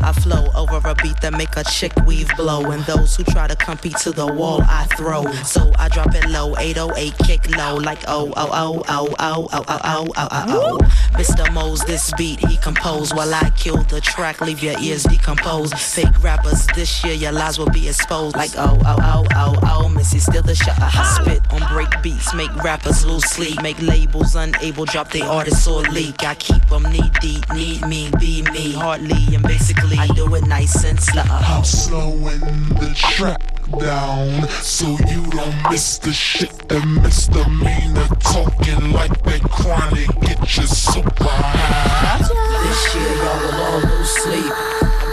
I 0.00 0.12
flow 0.12 0.50
over 0.54 0.80
a 0.88 0.94
beat 0.94 1.20
that 1.20 1.32
make 1.34 1.56
a 1.56 1.64
chick 1.64 1.92
weave 2.06 2.30
blow, 2.36 2.70
and 2.70 2.82
those 2.84 3.16
who 3.16 3.24
try 3.24 3.46
to 3.46 3.56
compete 3.56 3.96
to 3.98 4.10
the 4.10 4.26
wall, 4.26 4.62
I 4.62 4.84
throw. 4.96 5.30
So 5.42 5.70
I 5.78 5.88
drop 5.88 6.14
it 6.14 6.26
low, 6.30 6.56
808 6.56 7.14
kick 7.26 7.56
low, 7.56 7.74
like 7.76 7.98
oh 8.08 8.32
oh 8.36 8.48
oh 8.52 8.82
oh 8.88 9.14
oh 9.18 9.48
oh 9.52 9.64
oh 9.68 9.78
oh 9.84 10.08
oh 10.16 10.28
oh 10.30 10.44
oh. 10.48 10.78
Mr. 11.18 11.52
Mo's 11.52 11.80
this 11.84 12.12
beat 12.16 12.38
he 12.48 12.56
composed 12.58 13.14
while 13.14 13.34
I 13.34 13.50
kill 13.50 13.82
the 13.84 14.00
track, 14.00 14.40
leave 14.40 14.62
your 14.62 14.78
ears 14.80 15.02
decomposed. 15.02 15.76
Fake 15.76 16.22
rappers, 16.22 16.66
this 16.74 17.04
year 17.04 17.14
your 17.14 17.32
lies 17.32 17.58
will 17.58 17.70
be 17.70 17.88
exposed, 17.88 18.36
like 18.36 18.52
oh 18.56 18.80
oh 18.86 18.96
oh 19.02 19.26
oh 19.34 19.54
oh. 19.64 19.88
Missy 19.88 20.20
still 20.20 20.42
the 20.42 20.54
shot. 20.54 20.78
I 20.80 21.18
spit 21.20 21.42
on 21.52 21.60
break 21.74 21.90
beats, 22.02 22.32
make 22.34 22.54
rappers 22.62 22.97
lose 23.04 23.24
sleep, 23.24 23.60
make 23.62 23.80
labels 23.80 24.34
unable, 24.34 24.84
drop 24.84 25.10
their 25.10 25.24
artists 25.24 25.66
or 25.66 25.82
leak. 25.82 26.24
I 26.24 26.34
keep 26.34 26.64
them 26.68 26.84
knee 26.84 27.10
deep, 27.20 27.48
need 27.52 27.86
me, 27.86 28.10
be 28.18 28.42
me, 28.52 28.72
hardly 28.72 29.34
and 29.34 29.42
basically. 29.42 29.96
I 29.98 30.06
do 30.08 30.34
it 30.34 30.46
nice 30.46 30.84
and 30.84 31.00
slow. 31.00 31.22
I'm 31.22 31.64
slowing 31.64 32.40
the 32.80 32.92
track 32.96 33.40
down 33.78 34.48
so 34.62 34.86
you 35.08 35.22
don't 35.30 35.70
miss 35.70 35.98
the 35.98 36.12
shit 36.12 36.50
that 36.68 36.84
misdemeanor 37.02 38.08
talking 38.20 38.92
like 38.92 39.22
they 39.24 39.40
chronic. 39.40 40.08
Get 40.20 40.40
you 40.56 40.66
super 40.66 41.24
high. 41.24 42.18
This 42.64 42.94
year 42.94 43.14
y'all 43.22 43.40
will 43.44 43.60
all 43.64 43.80
lose 43.80 44.10
sleep. 44.10 44.52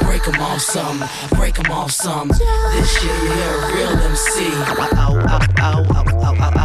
Break 0.01 0.27
'em 0.27 0.41
off 0.41 0.61
some, 0.61 1.03
break 1.35 1.59
'em 1.59 1.71
off 1.71 1.91
some. 1.91 2.27
This 2.27 3.03
year 3.03 3.15
you 3.23 3.31
hear 3.31 3.53
a 3.55 3.73
real 3.73 3.93
MC. 4.11 4.47
Ow, 4.53 4.87
ow, 4.95 5.13
ow, 5.27 5.41
ow, 5.59 5.83
ow, 5.95 6.35
ow, 6.39 6.51
ow, 6.57 6.64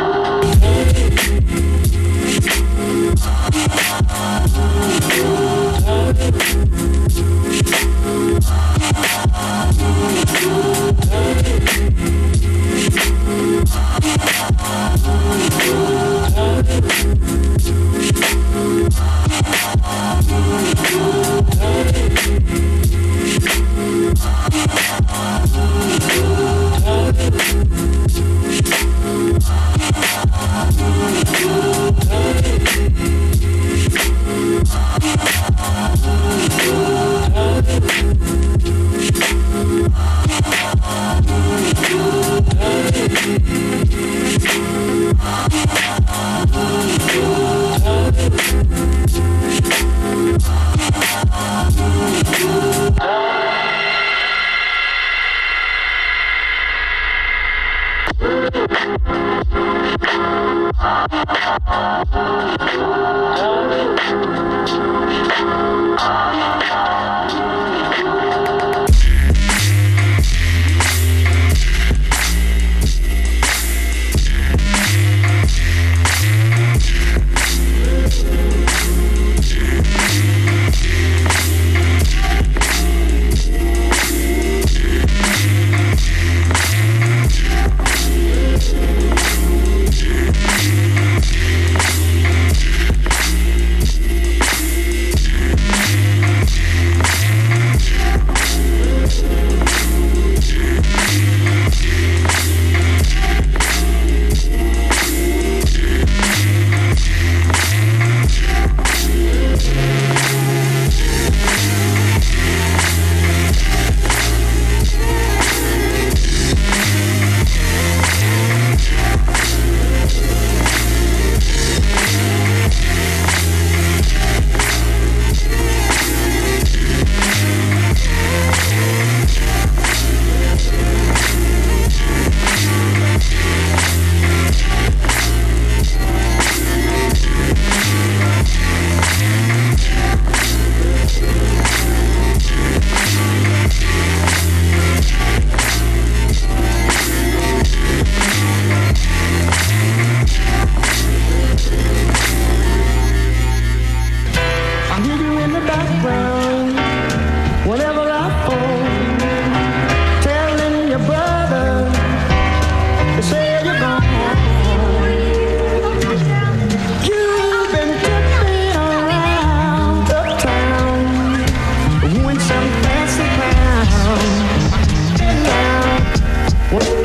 Yes, 176.71 177.00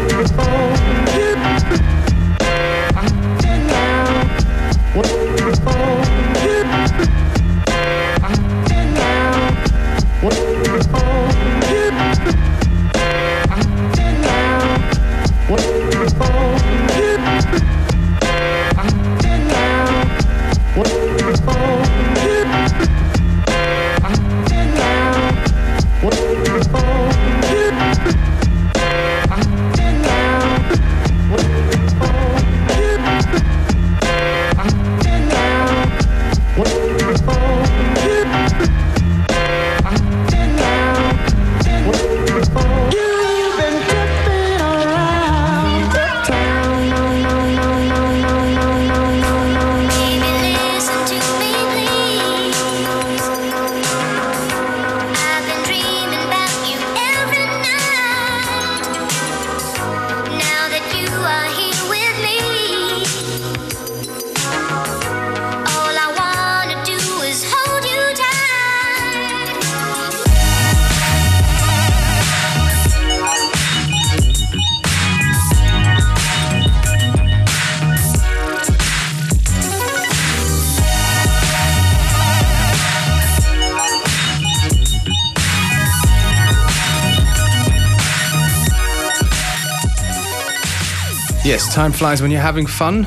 time 91.76 91.92
flies 91.92 92.22
when 92.22 92.30
you're 92.30 92.42
having 92.42 92.66
fun. 92.66 93.06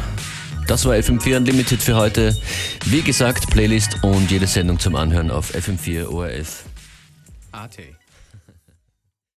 Das 0.67 0.85
war 0.85 0.93
FM4 0.93 1.37
Unlimited 1.37 1.81
für 1.81 1.95
heute. 1.95 2.37
Wie 2.85 3.01
gesagt, 3.01 3.49
Playlist 3.49 3.97
und 4.03 4.29
jede 4.29 4.45
Sendung 4.45 4.77
zum 4.77 4.95
Anhören 4.95 5.31
auf 5.31 5.55
FM4 5.55 6.07
ORF. 6.07 6.68